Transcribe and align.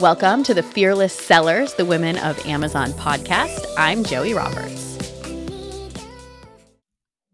Welcome 0.00 0.44
to 0.44 0.54
the 0.54 0.62
Fearless 0.62 1.12
Sellers, 1.12 1.74
the 1.74 1.84
Women 1.84 2.16
of 2.16 2.46
Amazon 2.46 2.92
podcast. 2.92 3.66
I'm 3.76 4.02
Joie 4.02 4.32
Roberts. 4.32 4.96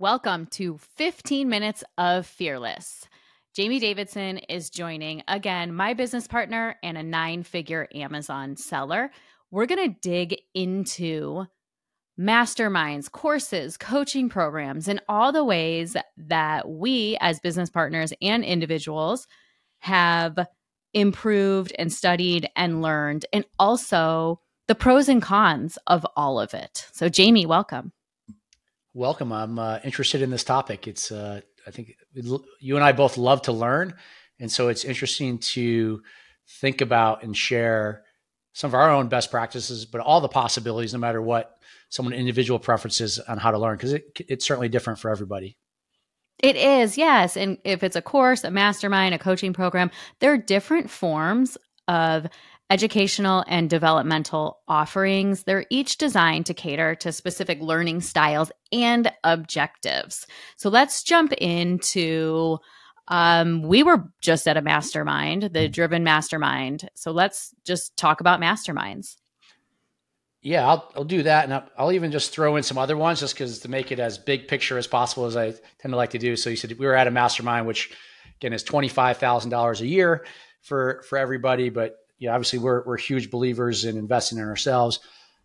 Welcome 0.01 0.47
to 0.47 0.77
15 0.97 1.49
Minutes 1.49 1.85
of 1.97 2.27
Fearless. 2.27 3.07
Jamie 3.55 3.79
Davidson 3.79 4.39
is 4.39 4.69
joining 4.69 5.23
again, 5.29 5.77
my 5.77 5.95
business 5.95 6.27
partner 6.27 6.75
and 6.83 6.99
a 6.99 7.05
nine 7.05 7.45
figure 7.45 7.87
Amazon 7.95 8.57
seller. 8.57 9.13
We're 9.53 9.67
going 9.67 9.89
to 9.89 10.01
dig 10.03 10.37
into 10.53 11.45
masterminds, 12.19 13.09
courses, 13.13 13.77
coaching 13.77 14.29
programs, 14.29 14.89
and 14.89 15.01
all 15.09 15.31
the 15.31 15.45
ways 15.45 15.97
that 16.17 16.69
we 16.69 17.17
as 17.21 17.39
business 17.39 17.71
partners 17.71 18.13
and 18.21 18.43
individuals 18.43 19.29
have 19.79 20.37
improved 20.95 21.73
and 21.79 21.93
studied 21.93 22.49
and 22.57 22.83
learned, 22.83 23.27
and 23.33 23.45
also 23.59 24.41
the 24.69 24.75
pros 24.75 25.09
and 25.09 25.23
cons 25.23 25.79
of 25.87 26.07
all 26.17 26.41
of 26.41 26.55
it. 26.55 26.89
So, 26.93 27.09
Jamie, 27.09 27.47
welcome. 27.47 27.93
Welcome. 28.95 29.33
I'm 29.33 29.59
uh, 29.59 29.79
interested 29.85 30.23
in 30.23 30.31
this 30.31 30.45
topic. 30.45 30.89
It's, 30.89 31.13
uh, 31.13 31.41
I 31.67 31.71
think 31.71 31.97
you 32.61 32.77
and 32.77 32.85
I 32.85 32.93
both 32.93 33.19
love 33.19 33.43
to 33.43 33.53
learn. 33.53 33.95
And 34.41 34.51
so 34.51 34.69
it's 34.69 34.85
interesting 34.85 35.39
to 35.39 36.03
think 36.61 36.81
about 36.81 37.23
and 37.23 37.37
share 37.37 38.05
some 38.55 38.71
of 38.71 38.75
our 38.75 38.91
own 38.91 39.09
best 39.09 39.31
practices, 39.31 39.85
but 39.85 40.01
all 40.01 40.21
the 40.21 40.29
possibilities, 40.29 40.95
no 40.95 40.99
matter 40.99 41.21
what 41.21 41.59
someone 41.91 42.15
individual 42.15 42.59
preferences 42.59 43.19
on 43.19 43.39
how 43.39 43.51
to 43.51 43.59
learn, 43.59 43.77
because 43.77 43.93
it, 43.93 44.05
it's 44.29 44.47
certainly 44.47 44.69
different 44.69 44.99
for 44.99 45.11
everybody. 45.11 45.59
It 46.39 46.57
is, 46.57 46.99
yes. 46.99 47.37
And 47.37 47.59
if 47.65 47.83
it's 47.83 47.97
a 47.97 48.03
course, 48.03 48.45
a 48.45 48.51
mastermind, 48.51 49.15
a 49.15 49.19
coaching 49.19 49.53
program, 49.53 49.91
there 50.21 50.33
are 50.33 50.39
different 50.39 50.91
forms 50.91 51.57
of 51.89 52.27
educational 52.69 53.45
and 53.47 53.71
developmental 53.71 54.59
offerings. 54.69 55.45
They're 55.45 55.67
each 55.71 55.99
designed 55.99 56.47
to 56.47 56.55
cater 56.55 56.95
to 56.97 57.13
specific 57.13 57.61
learning 57.61 58.01
styles 58.01 58.51
and 58.73 59.11
objectives. 59.25 60.27
So 60.57 60.69
let's 60.69 61.03
jump 61.03 61.33
into 61.35 62.59
um, 63.09 63.63
we 63.63 63.83
were 63.85 64.11
just 64.21 64.49
at 64.49 64.57
a 64.57 64.63
mastermind, 64.63 65.51
the 65.53 65.69
Driven 65.69 66.03
Mastermind. 66.03 66.89
So 66.95 67.13
let's 67.13 67.55
just 67.65 67.97
talk 67.97 68.21
about 68.21 68.41
masterminds. 68.41 69.17
Yeah, 70.47 70.65
I'll, 70.65 70.93
I'll 70.95 71.03
do 71.03 71.25
that. 71.25 71.43
And 71.43 71.55
I'll, 71.55 71.69
I'll 71.77 71.93
even 71.93 72.13
just 72.13 72.31
throw 72.31 72.55
in 72.55 72.63
some 72.63 72.79
other 72.79 72.97
ones 72.97 73.19
just 73.19 73.35
because 73.35 73.59
to 73.59 73.69
make 73.69 73.91
it 73.91 73.99
as 73.99 74.17
big 74.17 74.47
picture 74.47 74.79
as 74.79 74.87
possible 74.87 75.25
as 75.25 75.37
I 75.37 75.47
tend 75.81 75.91
to 75.91 75.97
like 75.97 76.11
to 76.11 76.21
do. 76.21 76.37
So 76.37 76.51
you 76.51 76.55
said 76.55 76.73
we 76.79 76.87
were 76.87 76.95
at 76.95 77.09
a 77.09 77.11
mastermind, 77.11 77.67
which 77.67 77.91
again 78.37 78.53
is 78.53 78.63
$25,000 78.63 79.81
a 79.81 79.87
year 79.89 80.25
for, 80.63 81.03
for 81.09 81.19
everybody. 81.19 81.69
But 81.69 81.97
yeah, 82.21 82.33
obviously 82.33 82.61
we're, 82.61 82.85
we're 82.85 82.97
huge 82.97 83.29
believers 83.29 83.85
in 83.85 83.97
investing 83.97 84.39
in 84.39 84.45
ourselves. 84.45 85.01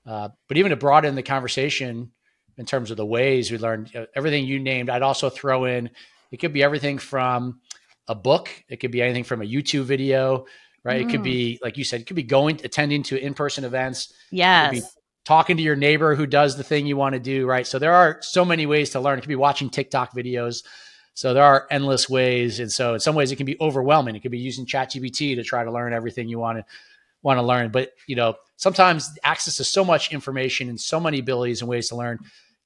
Uh, 0.05 0.29
but 0.47 0.57
even 0.57 0.69
to 0.69 0.75
broaden 0.75 1.15
the 1.15 1.23
conversation 1.23 2.11
in 2.57 2.67
terms 2.67 2.91
of 2.91 2.97
the 2.97 3.05
ways 3.05 3.49
we 3.49 3.57
learned 3.57 3.91
you 3.91 4.01
know, 4.01 4.05
everything 4.15 4.45
you 4.45 4.59
named, 4.59 4.91
I'd 4.91 5.01
also 5.01 5.31
throw 5.31 5.65
in, 5.65 5.89
it 6.31 6.37
could 6.37 6.53
be 6.53 6.61
everything 6.61 6.99
from 6.99 7.59
a 8.07 8.13
book. 8.13 8.49
It 8.69 8.79
could 8.79 8.91
be 8.91 9.01
anything 9.01 9.23
from 9.23 9.41
a 9.41 9.45
YouTube 9.45 9.85
video, 9.85 10.45
right? 10.83 11.01
Mm. 11.01 11.07
It 11.07 11.11
could 11.11 11.23
be, 11.23 11.55
mm. 11.55 11.63
like 11.63 11.77
you 11.77 11.83
said, 11.83 12.01
it 12.01 12.07
could 12.07 12.15
be 12.15 12.23
going, 12.23 12.59
attending 12.63 13.03
to 13.03 13.19
in-person 13.19 13.63
events. 13.63 14.13
Yes. 14.31 14.95
Talking 15.23 15.57
to 15.57 15.63
your 15.63 15.75
neighbor 15.75 16.15
who 16.15 16.25
does 16.25 16.57
the 16.57 16.63
thing 16.63 16.87
you 16.87 16.97
want 16.97 17.13
to 17.13 17.19
do, 17.19 17.45
right? 17.45 17.67
So 17.67 17.77
there 17.77 17.93
are 17.93 18.17
so 18.21 18.43
many 18.43 18.65
ways 18.65 18.89
to 18.91 18.99
learn. 18.99 19.19
It 19.19 19.21
could 19.21 19.27
be 19.29 19.35
watching 19.35 19.69
TikTok 19.69 20.13
videos. 20.13 20.63
So 21.13 21.33
there 21.33 21.43
are 21.43 21.67
endless 21.69 22.09
ways. 22.09 22.59
And 22.59 22.71
so 22.71 22.95
in 22.95 22.99
some 22.99 23.13
ways 23.13 23.31
it 23.31 23.35
can 23.35 23.45
be 23.45 23.57
overwhelming. 23.61 24.15
It 24.15 24.21
could 24.21 24.31
be 24.31 24.39
using 24.39 24.65
ChatGPT 24.65 25.35
to 25.35 25.43
try 25.43 25.63
to 25.63 25.71
learn 25.71 25.93
everything 25.93 26.27
you 26.27 26.39
want 26.39 26.57
to 26.57 26.65
want 27.21 27.37
to 27.37 27.43
learn. 27.43 27.69
But 27.69 27.91
you 28.07 28.15
know, 28.15 28.35
sometimes 28.57 29.11
access 29.23 29.57
to 29.57 29.63
so 29.63 29.85
much 29.85 30.11
information 30.11 30.69
and 30.69 30.79
so 30.79 30.99
many 30.99 31.19
abilities 31.19 31.61
and 31.61 31.69
ways 31.69 31.89
to 31.89 31.95
learn 31.95 32.17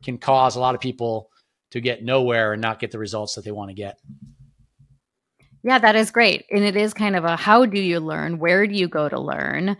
can 0.03 0.17
cause 0.17 0.55
a 0.55 0.59
lot 0.59 0.75
of 0.75 0.81
people 0.81 1.29
to 1.71 1.81
get 1.81 2.03
nowhere 2.03 2.53
and 2.53 2.61
not 2.61 2.79
get 2.79 2.91
the 2.91 2.99
results 2.99 3.35
that 3.35 3.43
they 3.43 3.51
want 3.51 3.69
to 3.69 3.73
get. 3.73 3.99
Yeah, 5.65 5.79
that 5.79 5.95
is 5.95 6.11
great. 6.11 6.45
And 6.51 6.63
it 6.63 6.75
is 6.75 6.93
kind 6.93 7.15
of 7.15 7.25
a 7.25 7.35
how 7.35 7.65
do 7.65 7.79
you 7.79 7.99
learn? 7.99 8.37
Where 8.37 8.67
do 8.67 8.75
you 8.75 8.87
go 8.87 9.09
to 9.09 9.19
learn? 9.19 9.77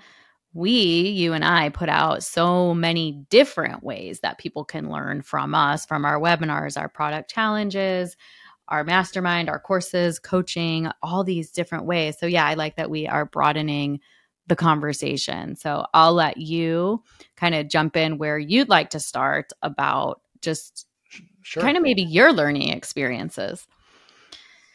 We, 0.55 0.71
you 0.71 1.33
and 1.33 1.45
I, 1.45 1.69
put 1.69 1.89
out 1.89 2.23
so 2.23 2.73
many 2.73 3.23
different 3.29 3.83
ways 3.83 4.21
that 4.21 4.39
people 4.39 4.65
can 4.65 4.89
learn 4.89 5.21
from 5.21 5.53
us, 5.53 5.85
from 5.85 6.03
our 6.03 6.19
webinars, 6.19 6.75
our 6.75 6.89
product 6.89 7.29
challenges, 7.29 8.17
our 8.67 8.83
mastermind, 8.83 9.47
our 9.47 9.59
courses, 9.59 10.17
coaching, 10.17 10.89
all 11.03 11.23
these 11.23 11.51
different 11.51 11.85
ways. 11.85 12.17
So, 12.19 12.25
yeah, 12.25 12.47
I 12.47 12.55
like 12.55 12.77
that 12.77 12.89
we 12.89 13.05
are 13.07 13.25
broadening 13.25 13.99
the 14.47 14.55
conversation. 14.55 15.55
So, 15.55 15.85
I'll 15.93 16.13
let 16.13 16.37
you 16.37 17.03
kind 17.35 17.53
of 17.53 17.69
jump 17.69 17.95
in 17.95 18.17
where 18.17 18.39
you'd 18.39 18.69
like 18.69 18.89
to 18.91 18.99
start 18.99 19.51
about 19.61 20.21
just 20.41 20.87
sure. 21.43 21.61
kind 21.61 21.77
of 21.77 21.83
maybe 21.83 22.01
your 22.01 22.33
learning 22.33 22.69
experiences 22.69 23.67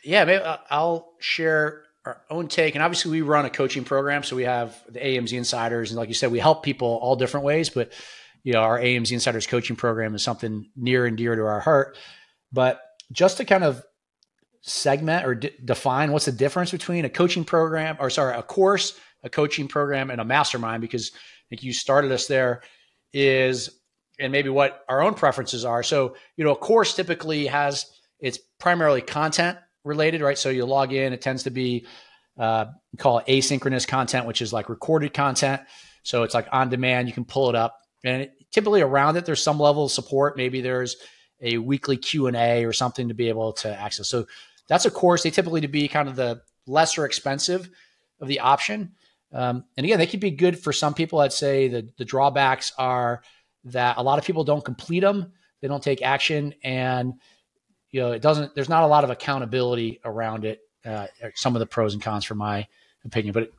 yeah, 0.04 0.24
maybe 0.24 0.42
uh, 0.42 0.58
I'll 0.70 1.12
share 1.18 1.82
our 2.04 2.20
own 2.30 2.48
take. 2.48 2.74
And 2.74 2.82
obviously, 2.82 3.10
we 3.10 3.22
run 3.22 3.44
a 3.44 3.50
coaching 3.50 3.84
program, 3.84 4.22
so 4.22 4.36
we 4.36 4.44
have 4.44 4.80
the 4.88 5.00
AMZ 5.00 5.32
Insiders, 5.32 5.90
and 5.90 5.98
like 5.98 6.08
you 6.08 6.14
said, 6.14 6.32
we 6.32 6.38
help 6.38 6.62
people 6.62 6.98
all 7.02 7.16
different 7.16 7.44
ways. 7.44 7.68
But 7.68 7.92
you 8.42 8.52
know, 8.52 8.60
our 8.60 8.78
AMZ 8.78 9.12
Insiders 9.12 9.46
coaching 9.46 9.76
program 9.76 10.14
is 10.14 10.22
something 10.22 10.70
near 10.76 11.06
and 11.06 11.16
dear 11.16 11.34
to 11.34 11.42
our 11.42 11.60
heart. 11.60 11.96
But 12.52 12.80
just 13.12 13.36
to 13.36 13.44
kind 13.44 13.64
of 13.64 13.84
segment 14.62 15.26
or 15.26 15.34
d- 15.34 15.52
define 15.64 16.12
what's 16.12 16.24
the 16.24 16.32
difference 16.32 16.70
between 16.70 17.04
a 17.04 17.10
coaching 17.10 17.44
program, 17.44 17.96
or 18.00 18.10
sorry, 18.10 18.36
a 18.36 18.42
course, 18.42 18.98
a 19.22 19.30
coaching 19.30 19.68
program, 19.68 20.10
and 20.10 20.20
a 20.20 20.24
mastermind, 20.24 20.80
because 20.80 21.12
I 21.14 21.46
think 21.50 21.62
you 21.62 21.72
started 21.72 22.12
us 22.12 22.26
there, 22.26 22.62
is 23.12 23.70
and 24.18 24.32
maybe 24.32 24.50
what 24.50 24.84
our 24.88 25.02
own 25.02 25.14
preferences 25.14 25.64
are. 25.64 25.82
So, 25.82 26.14
you 26.36 26.44
know, 26.44 26.52
a 26.52 26.56
course 26.56 26.94
typically 26.94 27.46
has 27.46 27.86
it's 28.20 28.38
primarily 28.58 29.00
content 29.00 29.58
related, 29.84 30.20
right? 30.20 30.38
So 30.38 30.50
you 30.50 30.64
log 30.66 30.92
in, 30.92 31.12
it 31.12 31.20
tends 31.20 31.44
to 31.44 31.50
be 31.50 31.86
uh, 32.38 32.66
call 32.98 33.18
it 33.18 33.26
asynchronous 33.26 33.86
content, 33.86 34.26
which 34.26 34.40
is 34.40 34.52
like 34.52 34.68
recorded 34.68 35.12
content. 35.12 35.62
So 36.02 36.22
it's 36.22 36.34
like 36.34 36.48
on 36.52 36.70
demand, 36.70 37.08
you 37.08 37.14
can 37.14 37.24
pull 37.24 37.50
it 37.50 37.54
up, 37.54 37.78
and 38.04 38.22
it, 38.22 38.32
typically 38.50 38.80
around 38.80 39.16
it, 39.16 39.26
there's 39.26 39.42
some 39.42 39.58
level 39.58 39.84
of 39.84 39.92
support. 39.92 40.36
Maybe 40.36 40.60
there's 40.60 40.96
a 41.42 41.58
weekly 41.58 41.96
Q 41.96 42.26
and 42.26 42.36
A 42.36 42.64
or 42.64 42.72
something 42.72 43.08
to 43.08 43.14
be 43.14 43.28
able 43.28 43.52
to 43.54 43.68
access. 43.68 44.08
So 44.08 44.26
that's 44.68 44.86
a 44.86 44.90
course. 44.90 45.22
They 45.22 45.30
typically 45.30 45.60
to 45.62 45.68
be 45.68 45.88
kind 45.88 46.08
of 46.08 46.16
the 46.16 46.42
lesser 46.66 47.04
expensive 47.04 47.68
of 48.20 48.28
the 48.28 48.40
option. 48.40 48.92
Um, 49.32 49.64
and 49.76 49.84
again, 49.84 49.98
they 49.98 50.06
could 50.06 50.20
be 50.20 50.30
good 50.30 50.58
for 50.58 50.72
some 50.72 50.94
people. 50.94 51.20
I'd 51.20 51.32
say 51.32 51.68
the 51.68 51.88
the 51.98 52.04
drawbacks 52.04 52.72
are 52.78 53.22
that 53.64 53.98
a 53.98 54.02
lot 54.02 54.18
of 54.18 54.24
people 54.24 54.44
don't 54.44 54.64
complete 54.64 55.00
them, 55.00 55.32
they 55.60 55.68
don't 55.68 55.82
take 55.82 56.02
action, 56.02 56.54
and 56.64 57.14
you 57.92 58.00
know, 58.00 58.12
it 58.12 58.22
doesn't. 58.22 58.54
There's 58.54 58.68
not 58.68 58.84
a 58.84 58.86
lot 58.86 59.04
of 59.04 59.10
accountability 59.10 60.00
around 60.04 60.44
it. 60.44 60.60
Uh, 60.84 61.06
some 61.34 61.54
of 61.56 61.60
the 61.60 61.66
pros 61.66 61.94
and 61.94 62.02
cons, 62.02 62.24
from 62.24 62.38
my 62.38 62.66
opinion. 63.04 63.32
But 63.32 63.50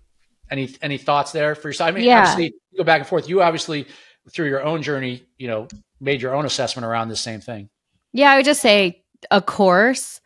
any 0.50 0.74
any 0.82 0.98
thoughts 0.98 1.32
there 1.32 1.56
for 1.56 1.70
yourself? 1.70 1.90
I 1.90 1.92
mean, 1.92 2.04
yeah. 2.04 2.22
obviously, 2.22 2.54
go 2.78 2.84
back 2.84 3.00
and 3.00 3.08
forth. 3.08 3.30
You 3.30 3.42
obviously 3.42 3.88
through 4.30 4.48
your 4.48 4.64
own 4.64 4.82
journey, 4.82 5.24
you 5.38 5.48
know, 5.48 5.68
made 6.00 6.22
your 6.22 6.36
own 6.36 6.46
assessment 6.46 6.86
around 6.86 7.10
the 7.10 7.16
same 7.16 7.42
thing. 7.42 7.70
Yeah, 8.14 8.32
I 8.32 8.38
would 8.38 8.46
just 8.46 8.62
say 8.62 9.04
a 9.30 9.42
course 9.42 10.22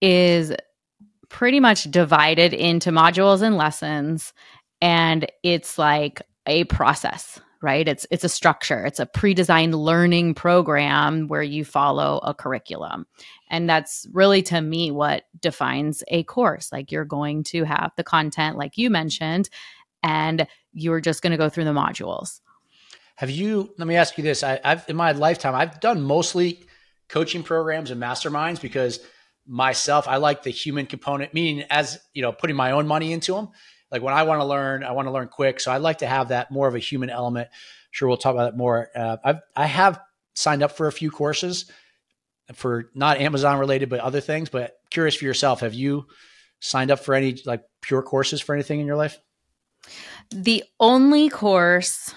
is 0.00 0.52
pretty 1.28 1.60
much 1.60 1.84
divided 1.90 2.52
into 2.52 2.90
modules 2.90 3.42
and 3.42 3.56
lessons, 3.56 4.32
and 4.80 5.30
it's 5.42 5.78
like 5.78 6.22
a 6.46 6.64
process 6.64 7.40
right 7.62 7.88
it's 7.88 8.06
it's 8.10 8.22
a 8.22 8.28
structure 8.28 8.84
it's 8.84 9.00
a 9.00 9.06
pre-designed 9.06 9.74
learning 9.74 10.34
program 10.34 11.26
where 11.26 11.42
you 11.42 11.64
follow 11.64 12.18
a 12.22 12.34
curriculum 12.34 13.06
and 13.48 13.68
that's 13.68 14.06
really 14.12 14.42
to 14.42 14.60
me 14.60 14.90
what 14.90 15.24
defines 15.40 16.02
a 16.08 16.22
course 16.24 16.72
like 16.72 16.92
you're 16.92 17.04
going 17.04 17.42
to 17.42 17.64
have 17.64 17.92
the 17.96 18.04
content 18.04 18.56
like 18.56 18.76
you 18.76 18.90
mentioned 18.90 19.48
and 20.02 20.46
you're 20.72 21.00
just 21.00 21.22
going 21.22 21.30
to 21.32 21.36
go 21.36 21.48
through 21.48 21.64
the 21.64 21.70
modules 21.70 22.40
have 23.16 23.30
you 23.30 23.72
let 23.78 23.88
me 23.88 23.96
ask 23.96 24.16
you 24.18 24.24
this 24.24 24.42
I, 24.42 24.60
i've 24.64 24.88
in 24.88 24.96
my 24.96 25.12
lifetime 25.12 25.54
i've 25.54 25.80
done 25.80 26.02
mostly 26.02 26.64
coaching 27.08 27.42
programs 27.42 27.90
and 27.90 28.00
masterminds 28.00 28.60
because 28.60 29.00
myself 29.46 30.08
i 30.08 30.16
like 30.16 30.42
the 30.42 30.50
human 30.50 30.86
component 30.86 31.32
meaning 31.32 31.64
as 31.70 31.98
you 32.14 32.22
know 32.22 32.32
putting 32.32 32.56
my 32.56 32.72
own 32.72 32.86
money 32.86 33.12
into 33.12 33.34
them 33.34 33.50
like 33.90 34.02
when 34.02 34.14
I 34.14 34.24
want 34.24 34.40
to 34.40 34.44
learn, 34.44 34.82
I 34.84 34.92
want 34.92 35.06
to 35.06 35.12
learn 35.12 35.28
quick. 35.28 35.60
So 35.60 35.70
I'd 35.70 35.78
like 35.78 35.98
to 35.98 36.06
have 36.06 36.28
that 36.28 36.50
more 36.50 36.66
of 36.68 36.74
a 36.74 36.78
human 36.78 37.10
element. 37.10 37.48
Sure, 37.90 38.08
we'll 38.08 38.16
talk 38.16 38.34
about 38.34 38.50
that 38.50 38.56
more. 38.56 38.90
Uh, 38.94 39.16
I've, 39.24 39.40
I 39.54 39.66
have 39.66 40.00
signed 40.34 40.62
up 40.62 40.72
for 40.72 40.86
a 40.86 40.92
few 40.92 41.10
courses 41.10 41.70
for 42.54 42.90
not 42.94 43.18
Amazon 43.18 43.58
related, 43.58 43.88
but 43.88 44.00
other 44.00 44.20
things. 44.20 44.48
But 44.48 44.76
curious 44.90 45.16
for 45.16 45.24
yourself, 45.24 45.60
have 45.60 45.74
you 45.74 46.06
signed 46.60 46.90
up 46.90 47.00
for 47.00 47.14
any 47.14 47.40
like 47.44 47.64
pure 47.82 48.02
courses 48.02 48.40
for 48.40 48.54
anything 48.54 48.80
in 48.80 48.86
your 48.86 48.96
life? 48.96 49.18
The 50.30 50.64
only 50.80 51.28
course 51.28 52.14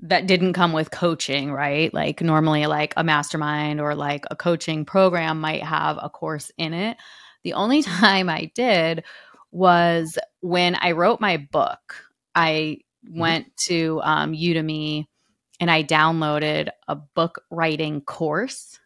that 0.00 0.26
didn't 0.26 0.52
come 0.52 0.72
with 0.72 0.90
coaching, 0.90 1.52
right? 1.52 1.92
Like 1.92 2.20
normally 2.20 2.66
like 2.66 2.94
a 2.96 3.04
mastermind 3.04 3.80
or 3.80 3.94
like 3.94 4.24
a 4.30 4.36
coaching 4.36 4.84
program 4.84 5.40
might 5.40 5.62
have 5.62 5.98
a 6.00 6.08
course 6.08 6.50
in 6.56 6.72
it. 6.72 6.96
The 7.42 7.54
only 7.54 7.82
time 7.82 8.28
I 8.28 8.50
did 8.54 9.04
was 9.50 10.18
when 10.40 10.76
I 10.80 10.92
wrote 10.92 11.20
my 11.20 11.36
book. 11.36 11.96
I 12.34 12.80
mm-hmm. 13.06 13.18
went 13.18 13.56
to 13.68 14.00
um, 14.02 14.32
Udemy 14.32 15.06
and 15.60 15.70
I 15.70 15.82
downloaded 15.82 16.68
a 16.86 16.96
book 16.96 17.42
writing 17.50 18.00
course. 18.02 18.78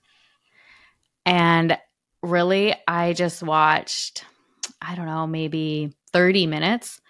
And 1.30 1.78
really, 2.24 2.74
I 2.88 3.12
just 3.12 3.40
watched, 3.40 4.24
I 4.82 4.96
don't 4.96 5.06
know, 5.06 5.28
maybe 5.28 5.94
30 6.12 6.48
minutes 6.48 7.00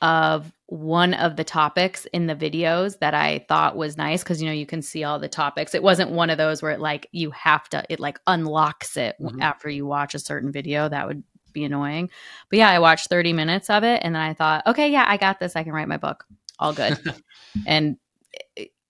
of 0.00 0.50
one 0.66 1.12
of 1.12 1.36
the 1.36 1.44
topics 1.44 2.06
in 2.14 2.26
the 2.26 2.34
videos 2.34 2.98
that 3.00 3.12
I 3.12 3.44
thought 3.48 3.76
was 3.76 3.98
nice 3.98 4.24
because 4.24 4.40
you 4.40 4.48
know 4.48 4.54
you 4.54 4.64
can 4.64 4.80
see 4.80 5.04
all 5.04 5.18
the 5.18 5.28
topics. 5.28 5.74
It 5.74 5.82
wasn't 5.82 6.12
one 6.12 6.30
of 6.30 6.38
those 6.38 6.62
where 6.62 6.72
it 6.72 6.80
like 6.80 7.06
you 7.12 7.30
have 7.32 7.68
to 7.68 7.84
it 7.90 8.00
like 8.00 8.18
unlocks 8.26 8.96
it 8.96 9.16
mm-hmm. 9.20 9.42
after 9.42 9.68
you 9.68 9.84
watch 9.84 10.14
a 10.14 10.18
certain 10.18 10.50
video. 10.50 10.88
That 10.88 11.06
would 11.06 11.22
be 11.52 11.64
annoying. 11.64 12.08
But 12.48 12.58
yeah, 12.58 12.70
I 12.70 12.78
watched 12.78 13.10
30 13.10 13.34
minutes 13.34 13.68
of 13.68 13.84
it 13.84 14.00
and 14.02 14.14
then 14.14 14.22
I 14.22 14.32
thought, 14.32 14.66
okay, 14.66 14.90
yeah, 14.90 15.04
I 15.06 15.18
got 15.18 15.38
this. 15.38 15.56
I 15.56 15.62
can 15.62 15.72
write 15.72 15.88
my 15.88 15.98
book. 15.98 16.24
All 16.58 16.72
good. 16.72 16.98
and 17.66 17.98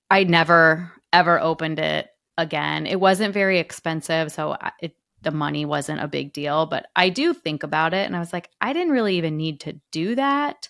I 0.08 0.22
never 0.22 0.92
ever 1.12 1.40
opened 1.40 1.80
it 1.80 2.11
again. 2.38 2.86
It 2.86 3.00
wasn't 3.00 3.34
very 3.34 3.58
expensive, 3.58 4.32
so 4.32 4.56
it 4.80 4.96
the 5.22 5.30
money 5.30 5.64
wasn't 5.64 6.02
a 6.02 6.08
big 6.08 6.32
deal, 6.32 6.66
but 6.66 6.86
I 6.96 7.08
do 7.08 7.32
think 7.32 7.62
about 7.62 7.94
it 7.94 8.06
and 8.06 8.16
I 8.16 8.18
was 8.18 8.32
like, 8.32 8.50
I 8.60 8.72
didn't 8.72 8.92
really 8.92 9.16
even 9.16 9.36
need 9.36 9.60
to 9.60 9.80
do 9.90 10.16
that. 10.16 10.68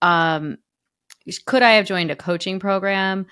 Um, 0.00 0.58
could 1.46 1.62
I 1.62 1.72
have 1.72 1.86
joined 1.86 2.10
a 2.10 2.16
coaching 2.16 2.58
program? 2.60 3.26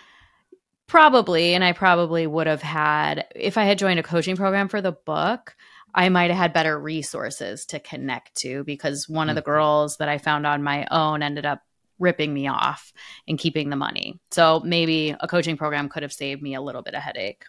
Probably. 0.86 1.54
And 1.54 1.62
I 1.62 1.72
probably 1.72 2.26
would 2.26 2.46
have 2.46 2.62
had, 2.62 3.26
if 3.34 3.56
I 3.56 3.64
had 3.64 3.78
joined 3.78 4.00
a 4.00 4.04
coaching 4.04 4.36
program 4.36 4.68
for 4.68 4.80
the 4.80 4.92
book, 4.92 5.54
I 5.94 6.08
might 6.08 6.30
have 6.30 6.38
had 6.38 6.52
better 6.52 6.78
resources 6.78 7.66
to 7.66 7.80
connect 7.80 8.34
to 8.38 8.64
because 8.64 9.08
one 9.08 9.24
mm-hmm. 9.24 9.30
of 9.30 9.34
the 9.36 9.42
mm-hmm. 9.42 9.50
girls 9.50 9.96
that 9.98 10.08
I 10.08 10.18
found 10.18 10.46
on 10.46 10.62
my 10.62 10.86
own 10.90 11.22
ended 11.22 11.46
up 11.46 11.62
ripping 12.00 12.34
me 12.34 12.48
off 12.48 12.92
and 13.28 13.38
keeping 13.38 13.70
the 13.70 13.76
money. 13.76 14.18
So 14.30 14.60
maybe 14.64 15.14
a 15.20 15.28
coaching 15.28 15.56
program 15.56 15.88
could 15.88 16.02
have 16.02 16.12
saved 16.12 16.42
me 16.42 16.54
a 16.54 16.60
little 16.60 16.82
bit 16.82 16.94
of 16.94 17.02
headache. 17.02 17.44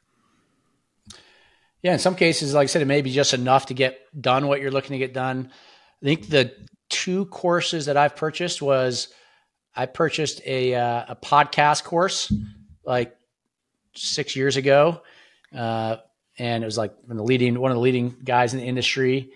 Yeah, 1.81 1.94
in 1.94 2.00
some 2.00 2.15
cases, 2.15 2.53
like 2.53 2.65
I 2.65 2.68
said, 2.68 2.83
it 2.83 2.86
may 2.86 3.01
be 3.01 3.12
just 3.12 3.33
enough 3.33 3.68
to 3.68 3.74
get 3.74 4.00
done 4.19 4.48
what 4.48 4.62
you're 4.62 4.71
looking 4.71 4.92
to 4.92 5.00
get 5.00 5.13
done. 5.13 5.50
I 6.01 6.06
think 6.06 6.30
the 6.30 6.53
two 6.89 7.25
courses 7.25 7.88
that 7.88 7.98
I've 7.98 8.15
purchased 8.15 8.62
was 8.62 9.07
I 9.75 9.88
purchased 9.88 10.42
a 10.45 10.75
uh, 10.75 11.06
a 11.09 11.15
podcast 11.15 11.83
course 11.83 12.31
like 12.83 13.15
six 13.95 14.36
years 14.36 14.57
ago, 14.57 15.01
uh, 15.56 15.98
and 16.38 16.63
it 16.63 16.65
was 16.65 16.77
like 16.77 16.94
one 17.06 17.12
of 17.12 17.18
the 17.18 17.24
leading 17.24 17.59
one 17.59 17.71
of 17.71 17.75
the 17.75 17.81
leading 17.81 18.15
guys 18.24 18.53
in 18.53 18.59
the 18.59 18.65
industry. 18.65 19.31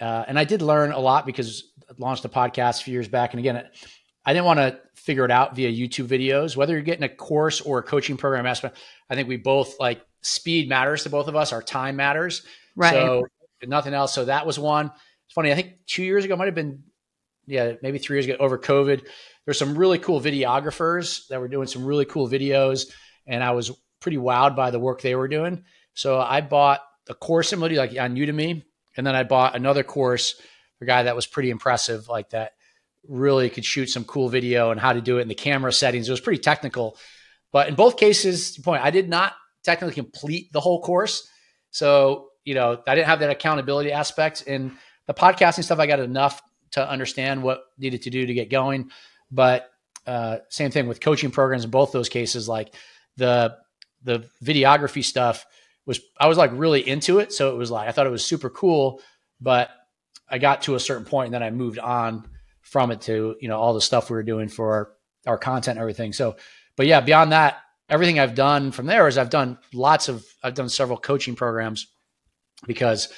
Uh, 0.00 0.24
and 0.28 0.38
I 0.38 0.44
did 0.44 0.62
learn 0.62 0.92
a 0.92 0.98
lot 0.98 1.26
because 1.26 1.64
I 1.88 1.94
launched 1.98 2.24
a 2.24 2.28
podcast 2.28 2.80
a 2.80 2.84
few 2.84 2.92
years 2.92 3.08
back. 3.08 3.32
And 3.32 3.40
again, 3.40 3.66
I 4.28 4.34
didn't 4.34 4.44
want 4.44 4.58
to 4.58 4.78
figure 4.94 5.24
it 5.24 5.30
out 5.30 5.56
via 5.56 5.72
YouTube 5.72 6.06
videos. 6.06 6.54
Whether 6.54 6.74
you're 6.74 6.82
getting 6.82 7.02
a 7.02 7.08
course 7.08 7.62
or 7.62 7.78
a 7.78 7.82
coaching 7.82 8.18
program 8.18 8.44
I 8.44 9.14
think 9.14 9.26
we 9.26 9.38
both 9.38 9.80
like 9.80 10.02
speed 10.20 10.68
matters 10.68 11.04
to 11.04 11.08
both 11.08 11.28
of 11.28 11.36
us. 11.36 11.50
Our 11.54 11.62
time 11.62 11.96
matters. 11.96 12.42
Right. 12.76 12.92
So 12.92 13.26
nothing 13.64 13.94
else. 13.94 14.12
So 14.12 14.26
that 14.26 14.44
was 14.44 14.58
one. 14.58 14.92
It's 15.24 15.32
funny. 15.34 15.50
I 15.50 15.54
think 15.54 15.86
two 15.86 16.04
years 16.04 16.26
ago 16.26 16.36
might 16.36 16.44
have 16.44 16.54
been 16.54 16.82
yeah, 17.46 17.72
maybe 17.80 17.96
three 17.96 18.16
years 18.16 18.26
ago 18.26 18.36
over 18.38 18.58
COVID. 18.58 19.06
There's 19.46 19.58
some 19.58 19.78
really 19.78 19.98
cool 19.98 20.20
videographers 20.20 21.26
that 21.28 21.40
were 21.40 21.48
doing 21.48 21.66
some 21.66 21.86
really 21.86 22.04
cool 22.04 22.28
videos, 22.28 22.90
and 23.26 23.42
I 23.42 23.52
was 23.52 23.72
pretty 23.98 24.18
wowed 24.18 24.54
by 24.54 24.70
the 24.70 24.78
work 24.78 25.00
they 25.00 25.14
were 25.14 25.28
doing. 25.28 25.64
So 25.94 26.20
I 26.20 26.42
bought 26.42 26.82
a 27.08 27.14
course 27.14 27.48
to 27.48 27.56
like 27.56 27.98
on 27.98 28.14
Udemy, 28.14 28.62
and 28.94 29.06
then 29.06 29.14
I 29.14 29.22
bought 29.22 29.56
another 29.56 29.84
course 29.84 30.38
a 30.82 30.84
guy 30.84 31.04
that 31.04 31.16
was 31.16 31.26
pretty 31.26 31.48
impressive, 31.48 32.10
like 32.10 32.28
that 32.30 32.52
really 33.08 33.50
could 33.50 33.64
shoot 33.64 33.88
some 33.88 34.04
cool 34.04 34.28
video 34.28 34.70
and 34.70 34.80
how 34.80 34.92
to 34.92 35.00
do 35.00 35.18
it 35.18 35.22
in 35.22 35.28
the 35.28 35.34
camera 35.34 35.72
settings. 35.72 36.08
It 36.08 36.12
was 36.12 36.20
pretty 36.20 36.40
technical, 36.40 36.96
but 37.52 37.68
in 37.68 37.74
both 37.74 37.96
cases, 37.96 38.58
point 38.58 38.84
I 38.84 38.90
did 38.90 39.08
not 39.08 39.34
technically 39.64 39.94
complete 39.94 40.52
the 40.52 40.60
whole 40.60 40.82
course, 40.82 41.28
so 41.70 42.28
you 42.44 42.54
know 42.54 42.80
I 42.86 42.94
didn't 42.94 43.08
have 43.08 43.20
that 43.20 43.30
accountability 43.30 43.92
aspect. 43.92 44.44
And 44.46 44.72
the 45.06 45.14
podcasting 45.14 45.64
stuff, 45.64 45.78
I 45.78 45.86
got 45.86 46.00
enough 46.00 46.40
to 46.72 46.88
understand 46.88 47.42
what 47.42 47.62
needed 47.78 48.02
to 48.02 48.10
do 48.10 48.26
to 48.26 48.34
get 48.34 48.50
going. 48.50 48.90
But 49.30 49.70
uh, 50.06 50.38
same 50.48 50.70
thing 50.70 50.86
with 50.86 51.00
coaching 51.00 51.30
programs 51.30 51.64
in 51.64 51.70
both 51.70 51.92
those 51.92 52.08
cases. 52.08 52.48
Like 52.48 52.74
the 53.16 53.56
the 54.02 54.28
videography 54.42 55.04
stuff 55.04 55.44
was 55.86 56.00
I 56.18 56.28
was 56.28 56.38
like 56.38 56.50
really 56.54 56.86
into 56.86 57.18
it, 57.18 57.32
so 57.32 57.52
it 57.52 57.56
was 57.56 57.70
like 57.70 57.88
I 57.88 57.92
thought 57.92 58.06
it 58.06 58.10
was 58.10 58.24
super 58.24 58.50
cool. 58.50 59.00
But 59.40 59.70
I 60.28 60.38
got 60.38 60.62
to 60.62 60.74
a 60.74 60.80
certain 60.80 61.04
point, 61.04 61.28
and 61.28 61.34
then 61.34 61.42
I 61.42 61.50
moved 61.50 61.78
on 61.78 62.28
from 62.68 62.90
it 62.90 63.00
to 63.02 63.36
you 63.40 63.48
know 63.48 63.58
all 63.58 63.74
the 63.74 63.80
stuff 63.80 64.10
we 64.10 64.14
were 64.14 64.22
doing 64.22 64.48
for 64.48 64.72
our, 64.72 64.90
our 65.26 65.38
content 65.38 65.76
and 65.76 65.80
everything. 65.80 66.12
So, 66.12 66.36
but 66.76 66.86
yeah, 66.86 67.00
beyond 67.00 67.32
that, 67.32 67.58
everything 67.88 68.18
I've 68.18 68.34
done 68.34 68.70
from 68.70 68.86
there 68.86 69.08
is 69.08 69.18
I've 69.18 69.30
done 69.30 69.58
lots 69.72 70.08
of 70.08 70.24
I've 70.42 70.54
done 70.54 70.68
several 70.68 70.98
coaching 70.98 71.34
programs 71.34 71.86
because 72.66 73.08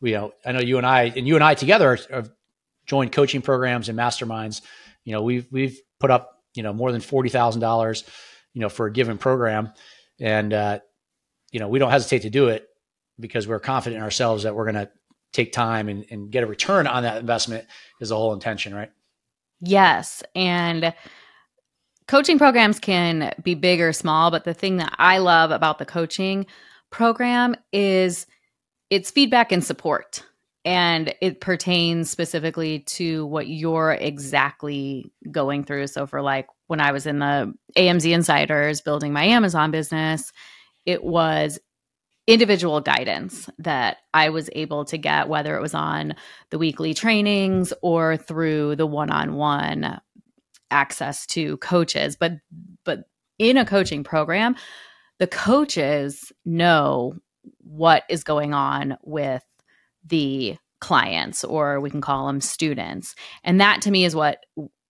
you 0.00 0.12
know 0.12 0.32
I 0.44 0.52
know 0.52 0.60
you 0.60 0.76
and 0.78 0.86
I 0.86 1.04
and 1.04 1.26
you 1.26 1.34
and 1.34 1.44
I 1.44 1.54
together 1.54 1.98
have 2.10 2.30
joined 2.86 3.12
coaching 3.12 3.42
programs 3.42 3.88
and 3.88 3.98
masterminds, 3.98 4.62
you 5.04 5.12
know, 5.12 5.22
we've 5.22 5.46
we've 5.50 5.80
put 6.00 6.10
up 6.10 6.42
you 6.54 6.62
know 6.62 6.72
more 6.72 6.90
than 6.90 7.00
forty 7.00 7.28
thousand 7.28 7.60
dollars, 7.60 8.04
you 8.52 8.60
know, 8.60 8.68
for 8.68 8.86
a 8.86 8.92
given 8.92 9.18
program, 9.18 9.72
and 10.18 10.52
uh, 10.52 10.80
you 11.52 11.60
know 11.60 11.68
we 11.68 11.78
don't 11.78 11.90
hesitate 11.90 12.22
to 12.22 12.30
do 12.30 12.48
it 12.48 12.68
because 13.20 13.46
we're 13.46 13.60
confident 13.60 13.98
in 13.98 14.02
ourselves 14.02 14.42
that 14.42 14.54
we're 14.54 14.64
going 14.64 14.86
to 14.86 14.90
take 15.32 15.52
time 15.52 15.88
and, 15.88 16.06
and 16.10 16.30
get 16.30 16.44
a 16.44 16.46
return 16.46 16.86
on 16.86 17.02
that 17.02 17.18
investment 17.18 17.66
is 18.00 18.08
the 18.08 18.16
whole 18.16 18.32
intention, 18.32 18.74
right? 18.74 18.90
Yes, 19.60 20.22
and 20.34 20.94
coaching 22.06 22.38
programs 22.38 22.78
can 22.78 23.34
be 23.42 23.54
big 23.54 23.80
or 23.80 23.92
small, 23.92 24.30
but 24.30 24.44
the 24.44 24.54
thing 24.54 24.76
that 24.76 24.94
I 24.98 25.18
love 25.18 25.50
about 25.50 25.78
the 25.78 25.86
coaching 25.86 26.46
program 26.90 27.54
is 27.72 28.26
it's 28.90 29.10
feedback 29.10 29.52
and 29.52 29.62
support 29.62 30.24
and 30.64 31.14
it 31.20 31.40
pertains 31.40 32.10
specifically 32.10 32.80
to 32.80 33.24
what 33.26 33.48
you're 33.48 33.92
exactly 33.92 35.10
going 35.30 35.64
through. 35.64 35.86
So, 35.86 36.06
for 36.06 36.20
like 36.20 36.46
when 36.66 36.80
I 36.80 36.92
was 36.92 37.06
in 37.06 37.20
the 37.20 37.54
AMZ 37.76 38.10
Insiders 38.10 38.80
building 38.80 39.12
my 39.12 39.24
Amazon 39.24 39.70
business, 39.70 40.32
it 40.84 41.02
was 41.02 41.58
individual 42.28 42.82
guidance 42.82 43.48
that 43.58 43.96
I 44.12 44.28
was 44.28 44.50
able 44.52 44.84
to 44.84 44.98
get, 44.98 45.28
whether 45.28 45.56
it 45.56 45.62
was 45.62 45.74
on 45.74 46.14
the 46.50 46.58
weekly 46.58 46.92
trainings 46.92 47.72
or 47.80 48.18
through 48.18 48.76
the 48.76 48.86
one 48.86 49.10
on 49.10 49.34
one 49.34 49.98
access 50.70 51.26
to 51.28 51.56
coaches. 51.56 52.16
But, 52.16 52.34
but 52.84 53.04
in 53.38 53.56
a 53.56 53.64
coaching 53.64 54.04
program, 54.04 54.56
the 55.18 55.26
coaches 55.26 56.30
know 56.44 57.14
what 57.60 58.04
is 58.10 58.24
going 58.24 58.52
on 58.52 58.98
with 59.02 59.42
the 60.06 60.58
clients 60.80 61.44
or 61.44 61.80
we 61.80 61.90
can 61.90 62.00
call 62.00 62.26
them 62.28 62.40
students 62.40 63.16
and 63.42 63.60
that 63.60 63.82
to 63.82 63.90
me 63.90 64.04
is 64.04 64.14
what 64.14 64.44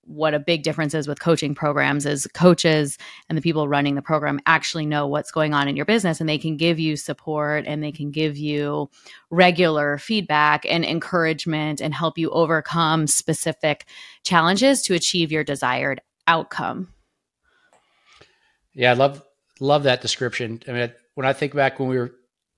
what 0.08 0.34
a 0.34 0.38
big 0.38 0.62
difference 0.62 0.94
is 0.94 1.06
with 1.06 1.20
coaching 1.20 1.54
programs 1.54 2.06
is 2.06 2.26
coaches 2.34 2.98
and 3.28 3.36
the 3.36 3.42
people 3.42 3.68
running 3.68 3.94
the 3.94 4.02
program 4.02 4.40
actually 4.46 4.86
know 4.86 5.06
what's 5.06 5.30
going 5.30 5.54
on 5.54 5.68
in 5.68 5.76
your 5.76 5.84
business 5.84 6.20
and 6.20 6.28
they 6.28 6.38
can 6.38 6.56
give 6.56 6.78
you 6.78 6.96
support 6.96 7.64
and 7.66 7.82
they 7.82 7.92
can 7.92 8.10
give 8.10 8.36
you 8.36 8.88
regular 9.30 9.98
feedback 9.98 10.64
and 10.66 10.84
encouragement 10.84 11.80
and 11.80 11.94
help 11.94 12.18
you 12.18 12.30
overcome 12.30 13.06
specific 13.06 13.86
challenges 14.24 14.82
to 14.82 14.94
achieve 14.94 15.30
your 15.30 15.44
desired 15.44 16.00
outcome 16.26 16.88
yeah 18.74 18.90
i 18.90 18.94
love 18.94 19.22
love 19.60 19.84
that 19.84 20.00
description 20.00 20.60
i 20.68 20.72
mean 20.72 20.92
when 21.14 21.26
i 21.26 21.32
think 21.32 21.54
back 21.54 21.78
when 21.78 21.88
we 21.88 21.98
were 21.98 22.14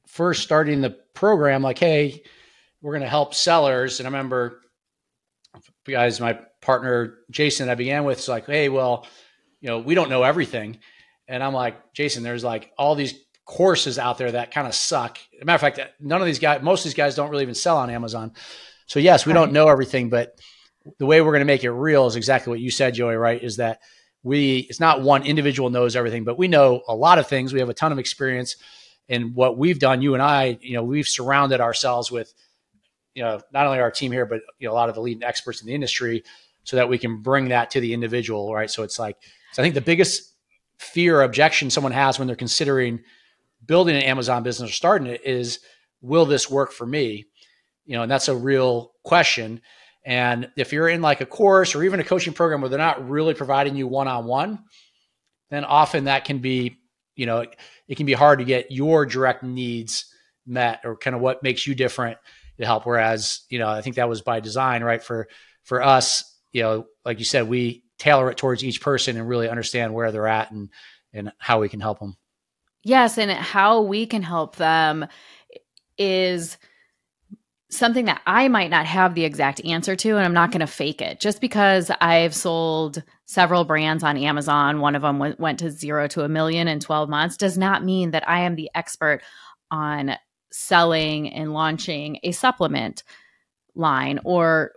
first 0.07 0.43
starting 0.43 0.81
the 0.81 0.91
program 1.15 1.63
like 1.63 1.79
hey 1.79 2.23
we're 2.83 2.93
going 2.93 3.03
to 3.03 3.09
help 3.09 3.35
sellers. 3.35 4.01
And 4.01 4.07
I 4.07 4.11
remember 4.11 4.61
guys, 5.87 6.21
my 6.21 6.39
partner 6.61 7.19
Jason, 7.31 7.69
I 7.69 7.75
began 7.75 8.05
with, 8.05 8.19
is 8.19 8.29
like, 8.29 8.47
hey, 8.47 8.69
well, 8.69 9.07
you 9.61 9.69
know, 9.69 9.79
we 9.79 9.95
don't 9.95 10.11
know 10.11 10.23
everything. 10.23 10.79
And 11.29 11.43
I'm 11.43 11.55
like, 11.55 11.93
Jason, 11.93 12.23
there's 12.23 12.45
like 12.45 12.73
all 12.77 12.95
these 12.95 13.15
courses 13.45 13.99
out 13.99 14.19
there 14.19 14.33
that 14.33 14.53
kind 14.53 14.67
of 14.67 14.75
suck. 14.75 15.19
As 15.35 15.43
a 15.43 15.45
matter 15.45 15.55
of 15.67 15.75
fact, 15.75 15.81
none 16.01 16.21
of 16.21 16.27
these 16.27 16.39
guys, 16.39 16.63
most 16.63 16.81
of 16.81 16.85
these 16.85 16.95
guys 16.95 17.15
don't 17.15 17.31
really 17.31 17.43
even 17.43 17.55
sell 17.55 17.79
on 17.79 17.91
Amazon. 17.91 18.33
So 18.87 18.99
yes, 18.99 19.27
we 19.27 19.33
don't 19.33 19.53
know 19.53 19.69
everything, 19.69 20.09
but 20.09 20.39
the 20.99 21.07
way 21.07 21.21
we're 21.21 21.33
going 21.33 21.41
to 21.41 21.47
make 21.47 21.65
it 21.65 21.71
real 21.71 22.07
is 22.07 22.17
exactly 22.17 22.51
what 22.51 22.61
you 22.61 22.71
said, 22.71 22.95
Joie, 22.95 23.17
right? 23.17 23.43
Is 23.43 23.57
that 23.57 23.81
we, 24.23 24.59
it's 24.59 24.81
not 24.81 25.03
one 25.03 25.25
individual 25.25 25.71
knows 25.71 25.97
everything, 25.97 26.25
but 26.25 26.39
we 26.39 26.49
know 26.49 26.83
a 26.89 26.95
lot 26.95 27.19
of 27.19 27.27
things. 27.27 27.53
We 27.53 27.61
have 27.61 27.69
a 27.69 27.75
ton 27.75 27.93
of 27.93 27.99
experience 27.99 28.57
and 29.09 29.35
what 29.35 29.59
we've 29.59 29.79
done, 29.79 30.03
you 30.03 30.15
and 30.15 30.23
I, 30.23 30.59
you 30.61 30.75
know, 30.75 30.85
we've 30.85 31.09
surrounded 31.09 31.61
ourselves 31.61 32.11
with 32.11 32.33
you 33.15 33.23
know 33.23 33.41
not 33.53 33.67
only 33.67 33.81
our 33.81 33.91
team 33.91 34.13
here 34.13 34.27
but 34.27 34.41
you 34.59 34.69
know 34.69 34.73
a 34.73 34.75
lot 34.75 34.89
of 34.89 34.95
the 34.95 35.01
leading 35.01 35.25
experts 35.25 35.61
in 35.61 35.67
the 35.67 35.75
industry 35.75 36.23
so 36.71 36.77
that 36.77 36.89
we 36.89 36.99
can 36.99 37.21
bring 37.21 37.49
that 37.49 37.71
to 37.71 37.81
the 37.81 37.93
individual 37.93 38.55
right 38.55 38.71
so 38.71 38.85
it's 38.85 38.99
like 38.99 39.17
so 39.53 39.61
i 39.61 39.65
think 39.65 39.75
the 39.75 39.81
biggest 39.81 40.35
fear 40.79 41.19
or 41.19 41.23
objection 41.23 41.69
someone 41.69 41.93
has 41.93 42.19
when 42.19 42.29
they're 42.29 42.37
considering 42.37 43.01
building 43.67 43.97
an 43.97 44.03
amazon 44.03 44.43
business 44.45 44.71
or 44.71 44.73
starting 44.73 45.09
it 45.09 45.21
is 45.27 45.59
will 46.01 46.25
this 46.25 46.51
work 46.51 46.73
for 46.73 46.87
me 46.87 47.25
you 47.85 47.97
know 47.97 48.03
and 48.03 48.11
that's 48.11 48.29
a 48.29 48.37
real 48.37 48.93
question 49.05 49.61
And 50.05 50.51
if 50.57 50.73
you're 50.73 50.89
in 50.89 51.03
like 51.03 51.21
a 51.21 51.27
course 51.27 51.75
or 51.75 51.83
even 51.83 52.01
a 52.01 52.05
coaching 52.05 52.33
program 52.33 52.61
where 52.61 52.71
they're 52.71 52.79
not 52.79 53.09
really 53.09 53.35
providing 53.35 53.77
you 53.77 53.87
one 53.87 54.09
on 54.09 54.25
one, 54.25 54.65
then 55.51 55.65
often 55.65 56.05
that 56.05 56.25
can 56.25 56.39
be, 56.39 56.79
you 57.17 57.27
know, 57.27 57.45
it 57.87 57.97
can 57.97 58.07
be 58.07 58.15
hard 58.15 58.39
to 58.39 58.45
get 58.45 58.71
your 58.71 59.05
direct 59.05 59.43
needs 59.43 60.07
met 60.47 60.81
or 60.85 60.97
kind 60.97 61.15
of 61.15 61.21
what 61.21 61.43
makes 61.43 61.67
you 61.67 61.75
different 61.75 62.17
to 62.59 62.65
help. 62.65 62.87
Whereas, 62.87 63.43
you 63.51 63.59
know, 63.59 63.69
I 63.69 63.83
think 63.83 63.97
that 63.97 64.09
was 64.09 64.23
by 64.23 64.41
design, 64.41 64.83
right? 64.83 65.03
For 65.03 65.29
for 65.65 65.83
us, 65.83 66.30
you 66.53 66.63
know, 66.63 66.87
like 67.05 67.19
you 67.19 67.25
said, 67.25 67.49
we 67.49 67.85
tailor 67.99 68.31
it 68.31 68.37
towards 68.37 68.65
each 68.65 68.81
person 68.81 69.17
and 69.17 69.29
really 69.29 69.49
understand 69.49 69.95
where 69.95 70.11
they're 70.13 70.27
at 70.27 70.51
and 70.51 70.71
and 71.13 71.33
how 71.39 71.61
we 71.61 71.69
can 71.69 71.81
help 71.81 72.01
them. 72.01 72.17
Yes, 72.83 73.19
and 73.19 73.31
how 73.31 73.83
we 73.83 74.07
can 74.07 74.23
help 74.23 74.57
them 74.57 75.07
is 75.99 76.57
something 77.71 78.07
that 78.07 78.21
I 78.27 78.49
might 78.49 78.71
not 78.71 78.87
have 78.87 79.15
the 79.15 79.25
exact 79.25 79.65
answer 79.65 79.95
to, 79.97 80.17
and 80.17 80.25
I'm 80.25 80.35
not 80.35 80.51
going 80.51 80.61
to 80.61 80.67
fake 80.67 81.01
it. 81.01 81.21
Just 81.21 81.41
because 81.41 81.91
I've 82.01 82.35
sold 82.35 83.03
several 83.27 83.65
brands 83.65 84.03
on 84.03 84.17
Amazon, 84.17 84.81
one 84.81 84.97
of 84.97 85.03
them 85.03 85.19
went, 85.19 85.39
went 85.39 85.59
to 85.61 85.71
zero 85.71 86.09
to 86.09 86.25
a 86.25 86.29
million 86.29 86.69
in 86.69 86.81
12 86.81 87.09
months, 87.09 87.37
does 87.37 87.57
not 87.57 87.85
mean 87.85 88.11
that 88.11 88.29
I 88.29 88.41
am 88.41 88.57
the 88.57 88.71
expert 88.75 89.21
on 89.71 90.17
selling 90.51 91.33
and 91.33 91.53
launching 91.53 92.19
a 92.25 92.33
supplement 92.33 93.05
line 93.77 94.19
or 94.25 94.73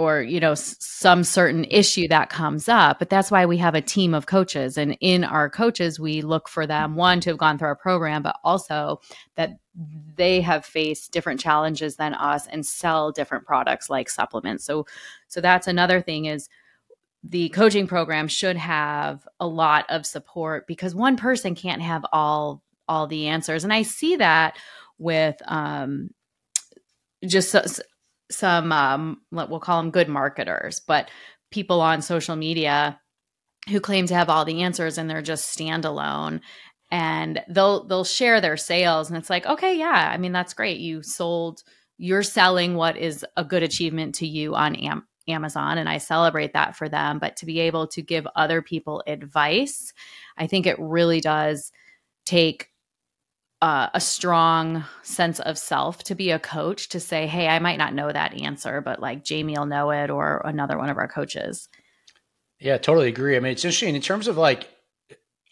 or 0.00 0.22
you 0.22 0.40
know 0.40 0.52
s- 0.52 0.76
some 0.80 1.22
certain 1.22 1.64
issue 1.64 2.08
that 2.08 2.30
comes 2.30 2.70
up 2.70 2.98
but 2.98 3.10
that's 3.10 3.30
why 3.30 3.44
we 3.44 3.58
have 3.58 3.74
a 3.74 3.82
team 3.82 4.14
of 4.14 4.24
coaches. 4.24 4.78
And 4.78 4.96
in 5.00 5.24
our 5.24 5.50
coaches 5.50 6.00
we 6.00 6.22
look 6.22 6.48
for 6.48 6.66
them 6.66 6.94
one 6.96 7.20
to 7.20 7.30
have 7.30 7.38
gone 7.38 7.58
through 7.58 7.68
our 7.68 7.76
program 7.76 8.22
but 8.22 8.36
also 8.42 9.00
that 9.36 9.58
they 10.16 10.40
have 10.40 10.64
faced 10.64 11.12
different 11.12 11.38
challenges 11.38 11.96
than 11.96 12.14
us 12.14 12.46
and 12.46 12.64
sell 12.64 13.12
different 13.12 13.44
products 13.44 13.90
like 13.90 14.08
supplements. 14.08 14.64
So 14.64 14.86
so 15.28 15.42
that's 15.42 15.66
another 15.66 16.00
thing 16.00 16.24
is 16.24 16.48
the 17.22 17.50
coaching 17.50 17.86
program 17.86 18.26
should 18.26 18.56
have 18.56 19.28
a 19.38 19.46
lot 19.46 19.84
of 19.90 20.06
support 20.06 20.66
because 20.66 20.94
one 20.94 21.18
person 21.18 21.54
can't 21.54 21.82
have 21.82 22.06
all 22.10 22.62
all 22.88 23.06
the 23.06 23.26
answers. 23.26 23.64
And 23.64 23.72
i 23.72 23.82
see 23.82 24.16
that 24.16 24.56
with 24.98 25.36
um 25.46 26.08
just 27.26 27.54
some 28.30 28.72
um, 28.72 29.20
we'll 29.30 29.60
call 29.60 29.82
them 29.82 29.90
good 29.90 30.08
marketers, 30.08 30.80
but 30.80 31.10
people 31.50 31.80
on 31.80 32.02
social 32.02 32.36
media 32.36 33.00
who 33.68 33.80
claim 33.80 34.06
to 34.06 34.14
have 34.14 34.30
all 34.30 34.44
the 34.44 34.62
answers 34.62 34.98
and 34.98 35.08
they're 35.10 35.22
just 35.22 35.56
standalone 35.56 36.40
and 36.90 37.42
they'll 37.48 37.84
they'll 37.86 38.04
share 38.04 38.40
their 38.40 38.56
sales 38.56 39.08
and 39.08 39.18
it's 39.18 39.30
like 39.30 39.46
okay 39.46 39.78
yeah 39.78 40.10
i 40.12 40.16
mean 40.16 40.32
that's 40.32 40.54
great. 40.54 40.80
You 40.80 41.02
sold 41.02 41.62
you're 41.98 42.22
selling 42.22 42.74
what 42.74 42.96
is 42.96 43.24
a 43.36 43.44
good 43.44 43.62
achievement 43.62 44.14
to 44.16 44.26
you 44.26 44.54
on 44.54 44.74
Am- 44.76 45.06
amazon 45.28 45.78
and 45.78 45.88
i 45.88 45.98
celebrate 45.98 46.54
that 46.54 46.74
for 46.74 46.88
them 46.88 47.18
but 47.18 47.36
to 47.36 47.46
be 47.46 47.60
able 47.60 47.86
to 47.86 48.02
give 48.02 48.26
other 48.34 48.62
people 48.62 49.02
advice 49.06 49.92
i 50.38 50.46
think 50.46 50.66
it 50.66 50.78
really 50.78 51.20
does 51.20 51.70
take 52.24 52.69
uh, 53.62 53.88
a 53.92 54.00
strong 54.00 54.84
sense 55.02 55.38
of 55.40 55.58
self 55.58 56.02
to 56.04 56.14
be 56.14 56.30
a 56.30 56.38
coach 56.38 56.88
to 56.90 57.00
say, 57.00 57.26
hey, 57.26 57.46
I 57.48 57.58
might 57.58 57.78
not 57.78 57.94
know 57.94 58.10
that 58.10 58.40
answer, 58.40 58.80
but 58.80 59.00
like 59.00 59.24
Jamie 59.24 59.58
will 59.58 59.66
know 59.66 59.90
it 59.90 60.10
or 60.10 60.40
another 60.44 60.78
one 60.78 60.88
of 60.88 60.96
our 60.96 61.08
coaches. 61.08 61.68
Yeah, 62.58 62.78
totally 62.78 63.08
agree. 63.08 63.36
I 63.36 63.40
mean, 63.40 63.52
it's 63.52 63.64
interesting 63.64 63.94
in 63.94 64.00
terms 64.00 64.28
of 64.28 64.36
like 64.36 64.68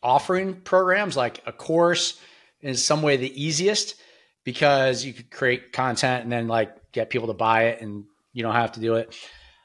offering 0.02 0.54
programs, 0.60 1.16
like 1.16 1.42
a 1.46 1.52
course 1.52 2.20
is 2.60 2.84
some 2.84 3.02
way 3.02 3.16
the 3.16 3.42
easiest 3.42 3.94
because 4.44 5.04
you 5.04 5.12
could 5.12 5.30
create 5.30 5.72
content 5.72 6.22
and 6.22 6.32
then 6.32 6.48
like 6.48 6.92
get 6.92 7.10
people 7.10 7.28
to 7.28 7.34
buy 7.34 7.64
it 7.64 7.80
and 7.82 8.04
you 8.32 8.42
don't 8.42 8.54
have 8.54 8.72
to 8.72 8.80
do 8.80 8.94
it. 8.94 9.14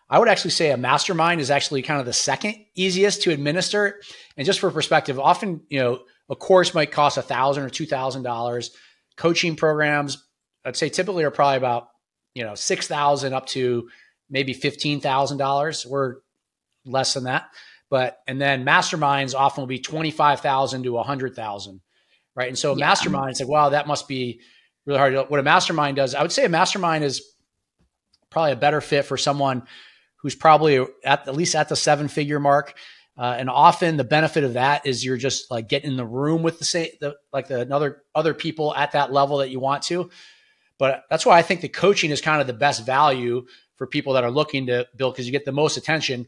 I 0.09 0.19
would 0.19 0.27
actually 0.27 0.51
say 0.51 0.71
a 0.71 0.77
mastermind 0.77 1.41
is 1.41 1.49
actually 1.49 1.81
kind 1.81 1.99
of 1.99 2.05
the 2.05 2.13
second 2.13 2.55
easiest 2.75 3.23
to 3.23 3.31
administer. 3.31 4.01
And 4.37 4.45
just 4.45 4.59
for 4.59 4.69
perspective, 4.69 5.19
often, 5.19 5.61
you 5.69 5.79
know, 5.79 6.01
a 6.33 6.35
course 6.35 6.73
might 6.73 6.91
cost 6.91 7.17
a 7.19 7.21
thousand 7.21 7.63
or 7.63 7.69
two 7.69 7.85
thousand 7.85 8.23
dollars. 8.23 8.71
Coaching 9.15 9.55
programs, 9.55 10.17
I'd 10.65 10.75
say 10.75 10.89
typically 10.89 11.23
are 11.23 11.31
probably 11.31 11.57
about 11.57 11.89
you 12.33 12.43
know 12.43 12.55
six 12.55 12.87
thousand 12.87 13.33
up 13.33 13.45
to 13.47 13.87
maybe 14.31 14.53
fifteen 14.53 14.99
thousand 14.99 15.37
dollars. 15.37 15.85
We're 15.85 16.15
less 16.85 17.13
than 17.13 17.25
that, 17.25 17.45
but 17.91 18.17
and 18.27 18.41
then 18.41 18.65
masterminds 18.65 19.35
often 19.35 19.61
will 19.61 19.67
be 19.67 19.77
twenty 19.77 20.09
five 20.09 20.39
thousand 20.39 20.83
to 20.83 20.97
a 20.97 21.03
hundred 21.03 21.35
thousand, 21.35 21.81
right? 22.35 22.47
And 22.47 22.57
so 22.57 22.73
a 22.73 22.77
yeah. 22.77 22.87
mastermind, 22.87 23.29
it's 23.29 23.39
like 23.39 23.49
wow, 23.49 23.69
that 23.69 23.85
must 23.85 24.07
be 24.07 24.41
really 24.87 24.97
hard. 24.97 25.13
What 25.29 25.39
a 25.39 25.43
mastermind 25.43 25.97
does, 25.97 26.15
I 26.15 26.23
would 26.23 26.31
say 26.31 26.45
a 26.45 26.49
mastermind 26.49 27.03
is 27.03 27.21
probably 28.31 28.53
a 28.53 28.55
better 28.55 28.81
fit 28.81 29.05
for 29.05 29.17
someone 29.17 29.67
who's 30.15 30.33
probably 30.33 30.77
at, 31.05 31.27
at 31.27 31.35
least 31.35 31.53
at 31.53 31.69
the 31.69 31.75
seven 31.75 32.07
figure 32.07 32.39
mark 32.39 32.75
uh, 33.17 33.35
and 33.37 33.49
often 33.49 33.97
the 33.97 34.03
benefit 34.03 34.43
of 34.43 34.53
that 34.53 34.85
is 34.85 35.05
you're 35.05 35.17
just 35.17 35.51
like 35.51 35.69
getting 35.69 35.91
in 35.91 35.97
the 35.97 36.05
room 36.05 36.41
with 36.41 36.57
the 36.57 36.65
same, 36.65 36.89
the, 36.99 37.15
like 37.31 37.47
the 37.47 37.71
other 37.73 38.01
other 38.15 38.33
people 38.33 38.73
at 38.75 38.93
that 38.93 39.11
level 39.11 39.37
that 39.37 39.49
you 39.49 39.59
want 39.59 39.83
to. 39.83 40.09
But 40.79 41.03
that's 41.09 41.25
why 41.25 41.37
I 41.37 41.43
think 41.43 41.61
the 41.61 41.69
coaching 41.69 42.09
is 42.09 42.21
kind 42.21 42.41
of 42.41 42.47
the 42.47 42.53
best 42.53 42.85
value 42.85 43.45
for 43.75 43.85
people 43.85 44.13
that 44.13 44.23
are 44.23 44.31
looking 44.31 44.67
to 44.67 44.87
build 44.95 45.13
because 45.13 45.27
you 45.27 45.31
get 45.31 45.45
the 45.45 45.51
most 45.51 45.77
attention. 45.77 46.27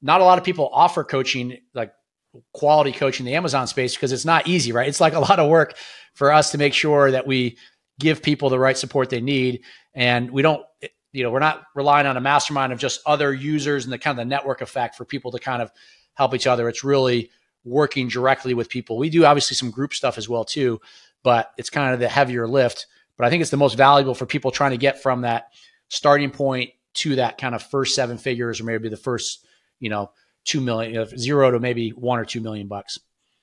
Not 0.00 0.20
a 0.20 0.24
lot 0.24 0.38
of 0.38 0.44
people 0.44 0.70
offer 0.72 1.04
coaching 1.04 1.58
like 1.74 1.92
quality 2.54 2.92
coaching 2.92 3.26
in 3.26 3.32
the 3.32 3.36
Amazon 3.36 3.66
space 3.66 3.94
because 3.94 4.10
it's 4.10 4.24
not 4.24 4.46
easy, 4.46 4.72
right? 4.72 4.88
It's 4.88 5.00
like 5.00 5.12
a 5.12 5.20
lot 5.20 5.38
of 5.38 5.50
work 5.50 5.76
for 6.14 6.32
us 6.32 6.52
to 6.52 6.58
make 6.58 6.72
sure 6.72 7.10
that 7.10 7.26
we 7.26 7.58
give 8.00 8.22
people 8.22 8.48
the 8.48 8.58
right 8.58 8.76
support 8.76 9.10
they 9.10 9.20
need, 9.20 9.62
and 9.94 10.30
we 10.30 10.40
don't 10.40 10.64
you 11.12 11.22
know 11.22 11.30
we're 11.30 11.40
not 11.40 11.64
relying 11.74 12.06
on 12.06 12.16
a 12.16 12.20
mastermind 12.20 12.72
of 12.72 12.78
just 12.78 13.02
other 13.04 13.34
users 13.34 13.84
and 13.84 13.92
the 13.92 13.98
kind 13.98 14.18
of 14.18 14.24
the 14.24 14.28
network 14.28 14.62
effect 14.62 14.96
for 14.96 15.04
people 15.04 15.30
to 15.30 15.38
kind 15.38 15.60
of 15.60 15.70
help 16.14 16.34
each 16.34 16.46
other. 16.46 16.68
It's 16.68 16.84
really 16.84 17.30
working 17.64 18.08
directly 18.08 18.54
with 18.54 18.68
people. 18.68 18.98
We 18.98 19.10
do 19.10 19.24
obviously 19.24 19.56
some 19.56 19.70
group 19.70 19.94
stuff 19.94 20.18
as 20.18 20.28
well 20.28 20.44
too, 20.44 20.80
but 21.22 21.52
it's 21.56 21.70
kind 21.70 21.94
of 21.94 22.00
the 22.00 22.08
heavier 22.08 22.46
lift. 22.46 22.86
But 23.16 23.26
I 23.26 23.30
think 23.30 23.42
it's 23.42 23.50
the 23.50 23.56
most 23.56 23.76
valuable 23.76 24.14
for 24.14 24.26
people 24.26 24.50
trying 24.50 24.72
to 24.72 24.78
get 24.78 25.02
from 25.02 25.22
that 25.22 25.48
starting 25.88 26.30
point 26.30 26.70
to 26.94 27.16
that 27.16 27.38
kind 27.38 27.54
of 27.54 27.62
first 27.62 27.94
seven 27.94 28.18
figures 28.18 28.60
or 28.60 28.64
maybe 28.64 28.88
the 28.88 28.96
first, 28.96 29.46
you 29.78 29.90
know, 29.90 30.10
two 30.44 30.60
million, 30.60 31.06
zero 31.16 31.50
to 31.50 31.60
maybe 31.60 31.90
one 31.90 32.18
or 32.18 32.24
two 32.24 32.40
million 32.40 32.66
bucks. 32.66 32.98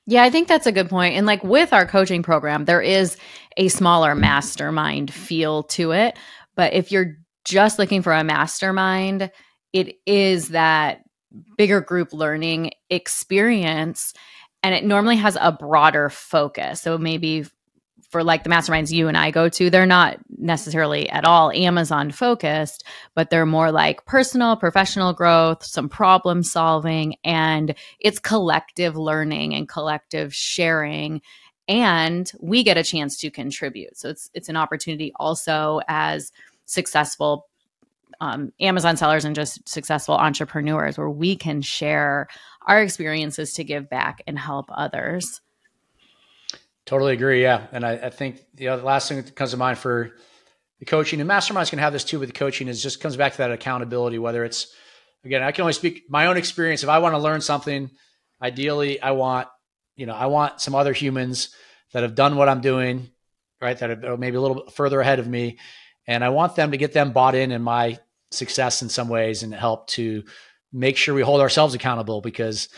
Yeah, 0.06 0.24
I 0.24 0.32
think 0.32 0.48
that's 0.48 0.68
a 0.68 0.72
good 0.72 0.90
point. 0.90 1.16
And 1.16 1.28
like 1.28 1.44
with 1.44 1.72
our 1.72 1.86
coaching 1.86 2.24
program, 2.24 2.66
there 2.66 2.82
is 2.82 3.16
a 3.58 3.68
smaller 3.68 4.16
mastermind 4.16 5.14
feel 5.14 5.64
to 5.64 5.92
it. 5.92 6.18
But 6.56 6.74
if 6.74 6.92
you're 6.92 7.18
just 7.46 7.80
looking 7.80 8.02
for 8.02 8.12
a 8.12 8.24
mastermind, 8.24 9.32
it 9.72 9.98
is 10.06 10.50
that 10.50 11.02
bigger 11.58 11.82
group 11.82 12.14
learning 12.14 12.72
experience 12.90 14.14
and 14.64 14.76
it 14.76 14.84
normally 14.84 15.16
has 15.16 15.38
a 15.40 15.52
broader 15.52 16.10
focus 16.10 16.82
so 16.82 16.98
maybe 16.98 17.46
for 18.10 18.24
like 18.24 18.44
the 18.44 18.50
masterminds 18.50 18.92
you 18.92 19.08
and 19.08 19.16
I 19.16 19.32
go 19.32 19.50
to, 19.50 19.70
they're 19.70 19.86
not 19.86 20.18
necessarily 20.38 21.10
at 21.10 21.26
all 21.26 21.52
Amazon 21.52 22.12
focused, 22.12 22.84
but 23.14 23.30
they're 23.30 23.46
more 23.46 23.72
like 23.72 24.06
personal, 24.06 24.56
professional 24.56 25.14
growth, 25.14 25.64
some 25.64 25.90
problem 25.90 26.42
solving, 26.42 27.16
and 27.24 27.76
it's 28.00 28.20
collective 28.20 28.98
learning 28.98 29.54
and 29.54 29.70
collective 29.70 30.34
sharing. 30.34 31.22
And 31.68 32.32
we 32.40 32.64
get 32.64 32.78
a 32.78 32.84
chance 32.84 33.16
to 33.18 33.30
contribute. 33.30 33.96
So 33.96 34.10
it's 34.10 34.32
it's 34.34 34.50
an 34.50 34.58
opportunity 34.58 35.12
also 35.18 35.82
as 35.88 36.32
successful 36.66 37.49
um, 38.22 38.52
Amazon 38.60 38.98
sellers 38.98 39.26
and 39.26 39.36
just 39.36 39.68
successful 39.68 40.16
entrepreneurs 40.16 40.98
where 40.98 41.10
we 41.10 41.36
can 41.36 41.62
share 41.62 42.28
our 42.68 42.82
experiences 42.82 43.54
to 43.54 43.64
give 43.64 43.90
back 43.90 44.22
and 44.28 44.38
help 44.38 44.70
others. 44.72 45.42
Totally 46.86 47.14
agree. 47.14 47.42
Yeah. 47.42 47.68
And 47.72 47.86
I, 47.86 47.94
I 47.94 48.10
think 48.10 48.42
the 48.56 48.70
last 48.70 49.10
thing 49.10 49.22
that 49.22 49.36
comes 49.36 49.52
to 49.52 49.58
mind 49.58 49.78
for 49.78 50.12
the 50.80 50.86
coaching 50.86 51.22
and 51.22 51.30
masterminds 51.30 51.70
can 51.70 51.80
have 51.80 51.94
this 51.94 52.04
too 52.04 52.20
with 52.20 52.30
the 52.30 52.34
coaching 52.34 52.68
is 52.68 52.82
just 52.82 53.02
comes 53.02 53.16
back 53.16 53.34
to 53.34 53.38
that 53.40 53.52
accountability, 53.52 54.18
whether 54.18 54.44
it's, 54.44 54.74
again, 55.24 55.44
I 55.44 55.52
can 55.52 55.64
only 55.64 55.74
speak 55.74 56.04
my 56.10 56.28
own 56.28 56.38
experience. 56.38 56.84
If 56.84 56.90
I 56.90 57.00
want 57.00 57.14
to 57.14 57.20
learn 57.20 57.42
something, 57.42 57.92
ideally 58.42 59.02
I 59.02 59.12
want, 59.12 59.48
you 59.96 60.06
know, 60.06 60.16
I 60.16 60.28
want 60.28 60.62
some 60.62 60.76
other 60.76 60.94
humans 60.94 61.54
that 61.94 62.04
have 62.04 62.16
done 62.16 62.38
what 62.38 62.50
I'm 62.50 62.62
doing, 62.62 63.10
right. 63.62 63.78
That 63.78 64.06
are 64.06 64.18
maybe 64.18 64.38
a 64.38 64.42
little 64.42 64.64
bit 64.64 64.74
further 64.74 65.02
ahead 65.02 65.20
of 65.20 65.28
me. 65.28 65.60
And 66.08 66.24
I 66.24 66.30
want 66.30 66.56
them 66.56 66.72
to 66.72 66.78
get 66.78 66.94
them 66.94 67.12
bought 67.12 67.36
in 67.36 67.52
in 67.52 67.62
my 67.62 68.00
success 68.32 68.82
in 68.82 68.90
some 68.90 69.10
ways 69.10 69.44
and 69.44 69.54
help 69.54 69.88
to 69.88 70.24
make 70.72 70.98
sure 70.98 71.16
we 71.16 71.22
hold 71.22 71.42
ourselves 71.42 71.74
accountable 71.74 72.22
because 72.22 72.70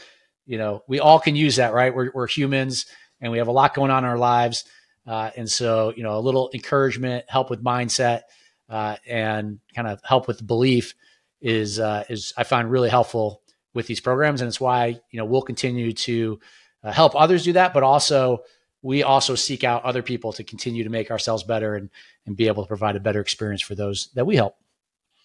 you 0.46 0.58
know 0.58 0.84
we 0.88 1.00
all 1.00 1.20
can 1.20 1.36
use 1.36 1.58
that 1.58 1.74
right? 1.74 1.94
We're, 1.94 2.12
we're 2.14 2.28
humans 2.28 2.86
and 3.20 3.32
we 3.32 3.38
have 3.38 3.48
a 3.48 3.52
lot 3.52 3.74
going 3.74 3.92
on 3.92 4.04
in 4.04 4.10
our 4.10 4.18
lives. 4.18 4.66
Uh, 5.06 5.32
and 5.36 5.50
so 5.50 5.94
you 5.96 6.04
know 6.04 6.18
a 6.18 6.22
little 6.22 6.50
encouragement 6.54 7.26
help 7.28 7.50
with 7.50 7.64
mindset 7.64 8.22
uh, 8.70 8.96
and 9.08 9.60
kind 9.76 9.88
of 9.88 10.02
help 10.04 10.28
with 10.28 10.46
belief 10.46 10.94
is 11.42 11.80
uh, 11.80 12.04
is 12.10 12.34
i 12.38 12.44
find 12.44 12.72
really 12.72 12.90
helpful 12.90 13.42
with 13.74 13.88
these 13.88 14.02
programs. 14.02 14.42
And 14.42 14.48
it's 14.48 14.62
why 14.62 15.00
you 15.12 15.18
know 15.18 15.26
we'll 15.26 15.42
continue 15.42 15.92
to 15.94 16.40
uh, 16.84 16.92
help 16.92 17.16
others 17.16 17.44
do 17.44 17.54
that 17.54 17.74
but 17.74 17.84
also 17.84 18.44
we 18.84 19.04
also 19.04 19.36
seek 19.36 19.64
out 19.64 19.84
other 19.84 20.02
people 20.02 20.34
to 20.34 20.44
continue 20.44 20.84
to 20.84 20.90
make 20.90 21.12
ourselves 21.12 21.44
better 21.44 21.76
and 21.76 21.90
and 22.26 22.38
be 22.38 22.48
able 22.48 22.64
to 22.64 22.68
provide 22.68 22.96
a 22.96 23.02
better 23.02 23.20
experience 23.20 23.62
for 23.62 23.76
those 23.76 24.10
that 24.16 24.26
we 24.26 24.36
help 24.36 24.56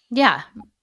Yeah, 0.09 0.41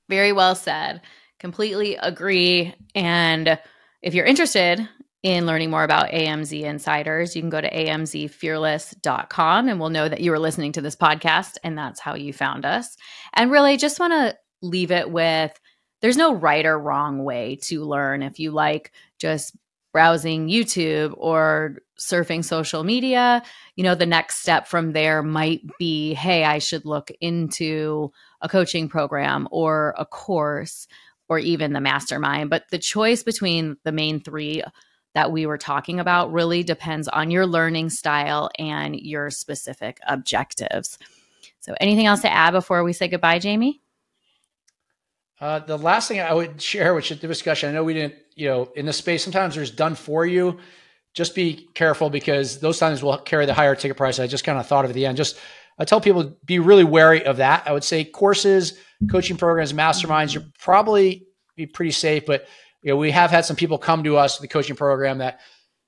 very 0.08 0.32
well 0.32 0.54
said. 0.54 1.00
Completely 1.38 1.96
agree. 1.96 2.74
And 2.94 3.58
if 4.02 4.14
you're 4.14 4.26
interested 4.26 4.86
in 5.22 5.46
learning 5.46 5.70
more 5.70 5.84
about 5.84 6.10
AMZ 6.10 6.62
insiders, 6.62 7.34
you 7.34 7.42
can 7.42 7.50
go 7.50 7.60
to 7.60 7.70
amzfearless.com 7.70 9.68
and 9.68 9.80
we'll 9.80 9.88
know 9.88 10.08
that 10.08 10.20
you 10.20 10.30
were 10.30 10.38
listening 10.38 10.72
to 10.72 10.82
this 10.82 10.96
podcast 10.96 11.56
and 11.64 11.76
that's 11.76 12.00
how 12.00 12.14
you 12.14 12.32
found 12.32 12.66
us. 12.66 12.96
And 13.32 13.50
really, 13.50 13.76
just 13.78 13.98
want 13.98 14.12
to 14.12 14.36
leave 14.60 14.90
it 14.90 15.10
with 15.10 15.58
there's 16.02 16.16
no 16.18 16.34
right 16.34 16.66
or 16.66 16.78
wrong 16.78 17.24
way 17.24 17.56
to 17.62 17.84
learn. 17.84 18.22
If 18.22 18.38
you 18.38 18.50
like 18.50 18.92
just 19.18 19.56
browsing 19.94 20.48
YouTube 20.48 21.14
or 21.16 21.78
surfing 21.98 22.44
social 22.44 22.84
media, 22.84 23.42
you 23.76 23.84
know, 23.84 23.94
the 23.94 24.04
next 24.04 24.40
step 24.40 24.66
from 24.66 24.92
there 24.92 25.22
might 25.22 25.62
be 25.78 26.12
hey, 26.12 26.44
I 26.44 26.58
should 26.58 26.84
look 26.84 27.10
into 27.20 28.12
a 28.44 28.48
coaching 28.48 28.88
program 28.88 29.48
or 29.50 29.94
a 29.98 30.04
course 30.04 30.86
or 31.28 31.38
even 31.38 31.72
the 31.72 31.80
mastermind. 31.80 32.50
But 32.50 32.64
the 32.70 32.78
choice 32.78 33.24
between 33.24 33.76
the 33.82 33.90
main 33.90 34.20
three 34.20 34.62
that 35.14 35.32
we 35.32 35.46
were 35.46 35.58
talking 35.58 35.98
about 35.98 36.32
really 36.32 36.62
depends 36.62 37.08
on 37.08 37.30
your 37.30 37.46
learning 37.46 37.90
style 37.90 38.50
and 38.58 38.94
your 38.94 39.30
specific 39.30 39.98
objectives. 40.06 40.98
So, 41.60 41.74
anything 41.80 42.06
else 42.06 42.20
to 42.20 42.32
add 42.32 42.50
before 42.50 42.84
we 42.84 42.92
say 42.92 43.08
goodbye, 43.08 43.38
Jamie? 43.38 43.80
Uh, 45.40 45.60
the 45.60 45.78
last 45.78 46.08
thing 46.08 46.20
I 46.20 46.34
would 46.34 46.60
share, 46.60 46.94
which 46.94 47.10
is 47.10 47.20
the 47.20 47.26
discussion, 47.26 47.70
I 47.70 47.72
know 47.72 47.84
we 47.84 47.94
didn't, 47.94 48.14
you 48.34 48.48
know, 48.48 48.70
in 48.76 48.86
this 48.86 48.98
space, 48.98 49.24
sometimes 49.24 49.54
there's 49.54 49.70
done 49.70 49.94
for 49.94 50.26
you. 50.26 50.58
Just 51.14 51.34
be 51.34 51.68
careful 51.74 52.10
because 52.10 52.58
those 52.58 52.78
times 52.78 53.02
will 53.02 53.16
carry 53.18 53.46
the 53.46 53.54
higher 53.54 53.74
ticket 53.74 53.96
price. 53.96 54.18
I 54.18 54.26
just 54.26 54.44
kind 54.44 54.58
of 54.58 54.66
thought 54.66 54.84
of 54.84 54.90
at 54.90 54.94
the 54.94 55.06
end. 55.06 55.16
Just 55.16 55.38
I 55.78 55.84
tell 55.84 56.00
people 56.00 56.36
be 56.44 56.58
really 56.58 56.84
wary 56.84 57.24
of 57.24 57.38
that. 57.38 57.64
I 57.66 57.72
would 57.72 57.84
say 57.84 58.04
courses, 58.04 58.78
coaching 59.10 59.36
programs, 59.36 59.72
masterminds, 59.72 60.34
you're 60.34 60.44
probably 60.58 61.26
be 61.56 61.66
pretty 61.66 61.90
safe. 61.92 62.26
But 62.26 62.46
you 62.82 62.90
know, 62.90 62.96
we 62.96 63.10
have 63.10 63.30
had 63.30 63.44
some 63.44 63.56
people 63.56 63.78
come 63.78 64.04
to 64.04 64.16
us 64.16 64.38
the 64.38 64.48
coaching 64.48 64.76
program 64.76 65.18
that 65.18 65.40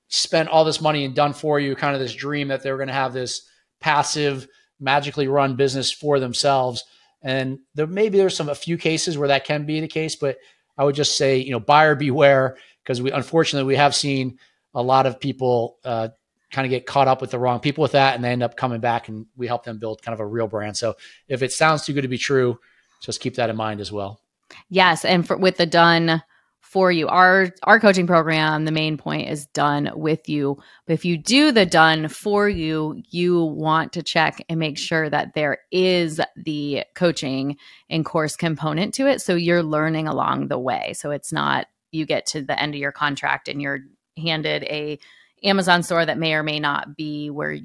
spent 0.09 0.49
all 0.49 0.65
this 0.65 0.81
money 0.81 1.05
and 1.05 1.15
done 1.15 1.33
for 1.33 1.59
you, 1.59 1.75
kind 1.75 1.93
of 1.93 2.01
this 2.01 2.15
dream 2.15 2.49
that 2.49 2.63
they 2.63 2.71
were 2.71 2.77
going 2.77 2.87
to 2.87 2.93
have 2.93 3.13
this 3.13 3.47
passive, 3.79 4.47
magically 4.79 5.27
run 5.27 5.55
business 5.55 5.91
for 5.91 6.19
themselves. 6.19 6.83
And 7.21 7.59
there 7.75 7.87
maybe 7.87 8.17
there's 8.17 8.35
some 8.35 8.49
a 8.49 8.55
few 8.55 8.77
cases 8.77 9.17
where 9.17 9.29
that 9.29 9.45
can 9.45 9.65
be 9.65 9.79
the 9.79 9.87
case, 9.87 10.15
but 10.15 10.37
I 10.77 10.83
would 10.83 10.95
just 10.95 11.17
say, 11.17 11.37
you 11.37 11.51
know, 11.51 11.59
buyer 11.59 11.95
beware 11.95 12.57
because 12.83 13.01
we 13.01 13.11
unfortunately 13.11 13.67
we 13.67 13.75
have 13.75 13.95
seen 13.95 14.37
a 14.73 14.81
lot 14.81 15.05
of 15.05 15.19
people 15.19 15.77
uh, 15.83 16.09
kind 16.51 16.65
of 16.65 16.69
get 16.69 16.85
caught 16.85 17.07
up 17.07 17.21
with 17.21 17.31
the 17.31 17.39
wrong 17.39 17.59
people 17.59 17.81
with 17.81 17.91
that, 17.93 18.15
and 18.15 18.23
they 18.23 18.29
end 18.29 18.43
up 18.43 18.55
coming 18.55 18.79
back, 18.79 19.07
and 19.09 19.25
we 19.35 19.47
help 19.47 19.63
them 19.63 19.79
build 19.79 20.01
kind 20.01 20.13
of 20.13 20.19
a 20.19 20.25
real 20.25 20.47
brand. 20.47 20.77
So 20.77 20.95
if 21.27 21.41
it 21.41 21.51
sounds 21.51 21.85
too 21.85 21.93
good 21.93 22.03
to 22.03 22.07
be 22.07 22.17
true, 22.17 22.59
just 23.01 23.19
keep 23.19 23.35
that 23.35 23.49
in 23.49 23.55
mind 23.55 23.81
as 23.81 23.91
well. 23.91 24.21
Yes, 24.69 25.03
and 25.03 25.27
for, 25.27 25.37
with 25.37 25.57
the 25.57 25.65
done 25.65 26.23
for 26.61 26.91
you, 26.91 27.07
our 27.07 27.49
our 27.63 27.79
coaching 27.79 28.07
program, 28.07 28.65
the 28.65 28.71
main 28.71 28.97
point 28.97 29.29
is 29.29 29.45
done 29.47 29.91
with 29.95 30.27
you. 30.27 30.57
But 30.85 30.93
if 30.93 31.05
you 31.05 31.17
do 31.17 31.51
the 31.51 31.65
done 31.65 32.07
for 32.07 32.47
you, 32.47 33.01
you 33.09 33.43
want 33.43 33.93
to 33.93 34.03
check 34.03 34.43
and 34.49 34.59
make 34.59 34.77
sure 34.77 35.09
that 35.09 35.33
there 35.33 35.59
is 35.71 36.21
the 36.35 36.83
coaching 36.95 37.57
and 37.89 38.05
course 38.05 38.35
component 38.35 38.93
to 38.95 39.07
it, 39.07 39.21
so 39.21 39.35
you're 39.35 39.63
learning 39.63 40.07
along 40.07 40.47
the 40.47 40.59
way. 40.59 40.93
So 40.93 41.11
it's 41.11 41.31
not 41.31 41.67
you 41.91 42.05
get 42.05 42.25
to 42.27 42.41
the 42.41 42.59
end 42.59 42.75
of 42.75 42.79
your 42.79 42.91
contract 42.91 43.47
and 43.47 43.61
you're 43.61 43.79
handed 44.17 44.63
a 44.63 44.99
Amazon 45.43 45.83
store 45.83 46.05
that 46.05 46.17
may 46.17 46.33
or 46.33 46.43
may 46.43 46.59
not 46.59 46.95
be 46.95 47.29
where 47.29 47.57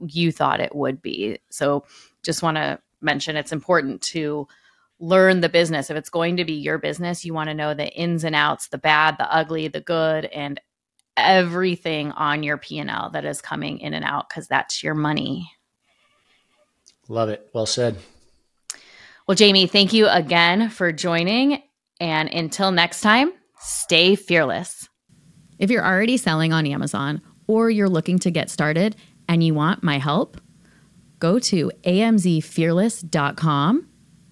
you 0.00 0.32
thought 0.32 0.60
it 0.60 0.74
would 0.74 1.02
be. 1.02 1.38
So 1.50 1.84
just 2.22 2.42
want 2.42 2.56
to 2.56 2.78
mention 3.00 3.36
it's 3.36 3.52
important 3.52 4.02
to 4.02 4.48
learn 4.98 5.40
the 5.40 5.48
business. 5.48 5.90
If 5.90 5.96
it's 5.96 6.10
going 6.10 6.36
to 6.36 6.44
be 6.44 6.54
your 6.54 6.78
business, 6.78 7.24
you 7.24 7.34
want 7.34 7.48
to 7.48 7.54
know 7.54 7.74
the 7.74 7.88
ins 7.92 8.24
and 8.24 8.34
outs, 8.34 8.68
the 8.68 8.78
bad, 8.78 9.16
the 9.18 9.32
ugly, 9.32 9.68
the 9.68 9.80
good, 9.80 10.26
and 10.26 10.60
everything 11.16 12.12
on 12.12 12.42
your 12.42 12.56
P&L 12.56 13.10
that 13.12 13.24
is 13.24 13.40
coming 13.40 13.78
in 13.80 13.94
and 13.94 14.04
out 14.04 14.28
because 14.28 14.46
that's 14.46 14.82
your 14.82 14.94
money. 14.94 15.50
Love 17.08 17.28
it. 17.28 17.48
Well 17.52 17.66
said. 17.66 17.96
Well, 19.26 19.34
Jamie, 19.34 19.66
thank 19.66 19.92
you 19.92 20.06
again 20.08 20.70
for 20.70 20.92
joining. 20.92 21.62
And 21.98 22.28
until 22.28 22.70
next 22.70 23.00
time, 23.00 23.32
stay 23.58 24.14
fearless. 24.14 24.88
If 25.60 25.70
you're 25.70 25.86
already 25.86 26.16
selling 26.16 26.52
on 26.52 26.66
Amazon 26.66 27.22
or 27.46 27.70
you're 27.70 27.88
looking 27.88 28.18
to 28.20 28.32
get 28.32 28.48
started 28.50 28.96
and 29.28 29.44
you 29.44 29.54
want 29.54 29.84
my 29.84 29.98
help, 29.98 30.40
go 31.18 31.38
to 31.38 31.70
amzfearless.com 31.84 33.86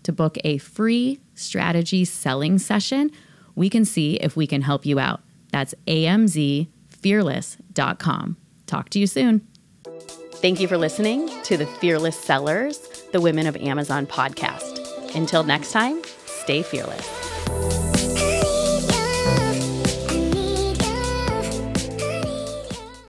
to 0.05 0.12
book 0.12 0.38
a 0.43 0.57
free 0.59 1.21
strategy 1.35 2.07
selling 2.07 2.59
session. 2.59 3.11
We 3.55 3.69
can 3.69 3.85
see 3.85 4.14
if 4.14 4.37
we 4.37 4.47
can 4.47 4.62
help 4.62 4.87
you 4.87 4.99
out. 4.99 5.21
That's 5.53 5.75
amzfearless.com. 5.87 8.37
Talk 8.67 8.88
to 8.91 8.99
you 8.99 9.07
soon. 9.07 9.47
Thank 10.33 10.61
you 10.61 10.69
for 10.69 10.79
listening 10.79 11.29
to 11.43 11.59
the 11.59 11.67
Fearless 11.67 12.19
Sellers, 12.19 12.79
the 13.12 13.21
Women 13.21 13.47
of 13.47 13.57
Amazon 13.57 14.07
podcast. 14.07 15.14
Until 15.14 15.43
next 15.43 15.73
time, 15.73 16.01
stay 16.25 16.62
fearless. 16.62 17.28